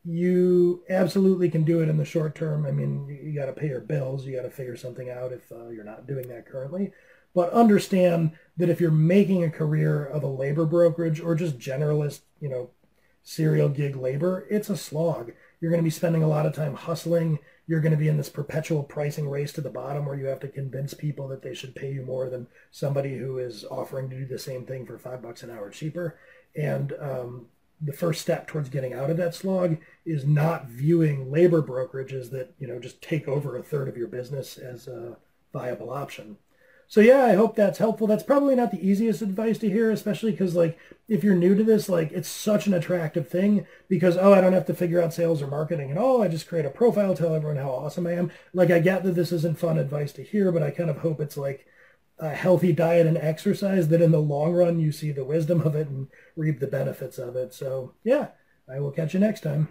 you 0.04 0.84
absolutely 0.90 1.50
can 1.50 1.64
do 1.64 1.82
it 1.82 1.90
in 1.90 1.98
the 1.98 2.06
short 2.06 2.36
term. 2.36 2.66
I 2.66 2.72
mean, 2.72 3.08
you, 3.08 3.30
you 3.32 3.40
got 3.40 3.46
to 3.46 3.54
pay 3.54 3.68
your 3.68 3.82
bills. 3.82 4.26
You 4.26 4.36
got 4.36 4.44
to 4.44 4.50
figure 4.50 4.76
something 4.76 5.10
out 5.10 5.32
if 5.32 5.52
uh, 5.52 5.70
you're 5.70 5.84
not 5.84 6.08
doing 6.08 6.28
that 6.30 6.48
currently. 6.48 6.92
But 7.36 7.52
understand 7.52 8.32
that 8.58 8.70
if 8.70 8.82
you're 8.82 8.90
making 8.90 9.44
a 9.44 9.52
career 9.52 10.04
of 10.04 10.24
a 10.24 10.28
labor 10.28 10.66
brokerage 10.66 11.20
or 11.20 11.36
just 11.36 11.60
generalist, 11.60 12.22
you 12.40 12.50
know, 12.50 12.72
serial 13.22 13.70
gig 13.70 13.96
labor, 13.96 14.48
it's 14.50 14.70
a 14.70 14.78
slog. 14.78 15.34
You're 15.62 15.72
going 15.72 15.84
to 15.84 15.88
be 15.88 15.92
spending 15.92 16.24
a 16.24 16.28
lot 16.28 16.46
of 16.48 16.54
time 16.54 16.74
hustling 16.74 17.40
you're 17.68 17.82
going 17.82 17.92
to 17.92 17.98
be 17.98 18.08
in 18.08 18.18
this 18.18 18.30
perpetual 18.30 18.84
pricing 18.84 19.30
race 19.30 19.52
to 19.54 19.62
the 19.62 19.70
bottom 19.70 20.06
where 20.06 20.16
you 20.16 20.26
have 20.26 20.40
to 20.42 20.48
convince 20.48 20.94
people 20.94 21.28
that 21.30 21.42
they 21.42 21.54
should 21.54 21.76
pay 21.76 21.92
you 21.92 22.04
more 22.04 22.30
than 22.30 22.48
somebody 22.72 23.18
who 23.18 23.40
is 23.40 23.66
offering 23.66 24.10
to 24.10 24.18
do 24.18 24.26
the 24.26 24.38
same 24.38 24.66
thing 24.66 24.86
for 24.86 24.98
five 24.98 25.22
bucks 25.22 25.44
an 25.44 25.50
hour 25.50 25.70
cheaper. 25.70 26.20
And 26.56 26.94
um, 27.00 27.48
the 27.82 27.94
first 27.94 28.22
step 28.22 28.48
towards 28.48 28.70
getting 28.70 28.94
out 28.94 29.10
of 29.10 29.18
that 29.18 29.34
slog 29.34 29.78
is 30.06 30.26
not 30.26 30.68
viewing 30.68 31.32
labor 31.32 31.62
brokerages 31.62 32.30
that 32.32 32.54
you 32.60 32.68
know 32.68 32.80
just 32.80 33.02
take 33.02 33.28
over 33.28 33.58
a 33.58 33.64
third 33.64 33.90
of 33.90 33.98
your 33.98 34.08
business 34.08 34.58
as 34.58 34.88
a 34.88 35.18
viable 35.52 35.90
option. 35.90 36.38
So 36.88 37.02
yeah, 37.02 37.24
I 37.26 37.34
hope 37.34 37.56
that's 37.56 37.80
helpful. 37.80 38.08
That's 38.08 38.24
probably 38.24 38.56
not 38.56 38.72
the 38.72 38.88
easiest 38.88 39.22
advice 39.22 39.58
to 39.60 39.70
hear, 39.70 39.92
especially 39.92 40.32
because 40.32 40.56
like 40.56 40.78
if 41.08 41.24
you're 41.24 41.36
new 41.36 41.56
to 41.56 41.64
this, 41.64 41.90
like 41.90 42.12
it's 42.12 42.30
such 42.30 42.68
an 42.68 42.74
attractive 42.74 43.28
thing 43.28 43.66
because 43.88 44.18
oh, 44.18 44.34
I 44.34 44.42
don't 44.42 44.54
have 44.54 44.66
to 44.68 44.74
figure 44.74 45.02
out 45.02 45.14
sales 45.14 45.42
or 45.42 45.48
marketing 45.48 45.90
and 45.90 46.00
oh, 46.00 46.22
I 46.22 46.28
just 46.28 46.48
create 46.48 46.66
a 46.66 46.70
profile, 46.70 47.16
tell 47.16 47.36
everyone 47.36 47.58
how 47.58 47.72
awesome 47.72 48.08
I 48.08 48.14
am. 48.14 48.32
Like 48.54 48.72
I 48.72 48.80
get 48.80 49.04
that 49.04 49.14
this 49.14 49.32
isn't 49.32 49.60
fun 49.60 49.78
advice 49.78 50.14
to 50.14 50.24
hear, 50.24 50.52
but 50.52 50.64
I 50.64 50.72
kind 50.72 50.90
of 50.90 51.00
hope 51.00 51.20
it's 51.20 51.38
like 51.38 51.66
a 52.20 52.30
healthy 52.30 52.72
diet 52.72 53.08
and 53.08 53.18
exercise 53.18 53.90
that 53.90 54.02
in 54.02 54.12
the 54.12 54.22
long 54.22 54.54
run 54.54 54.80
you 54.80 54.92
see 54.92 55.12
the 55.12 55.26
wisdom 55.26 55.62
of 55.62 55.76
it 55.76 55.88
and 55.90 56.08
reap 56.36 56.60
the 56.60 56.68
benefits 56.68 57.18
of 57.18 57.36
it. 57.36 57.54
So 57.54 57.94
yeah, 58.04 58.30
I 58.70 58.80
will 58.80 58.92
catch 58.92 59.14
you 59.14 59.20
next 59.20 59.42
time. 59.42 59.68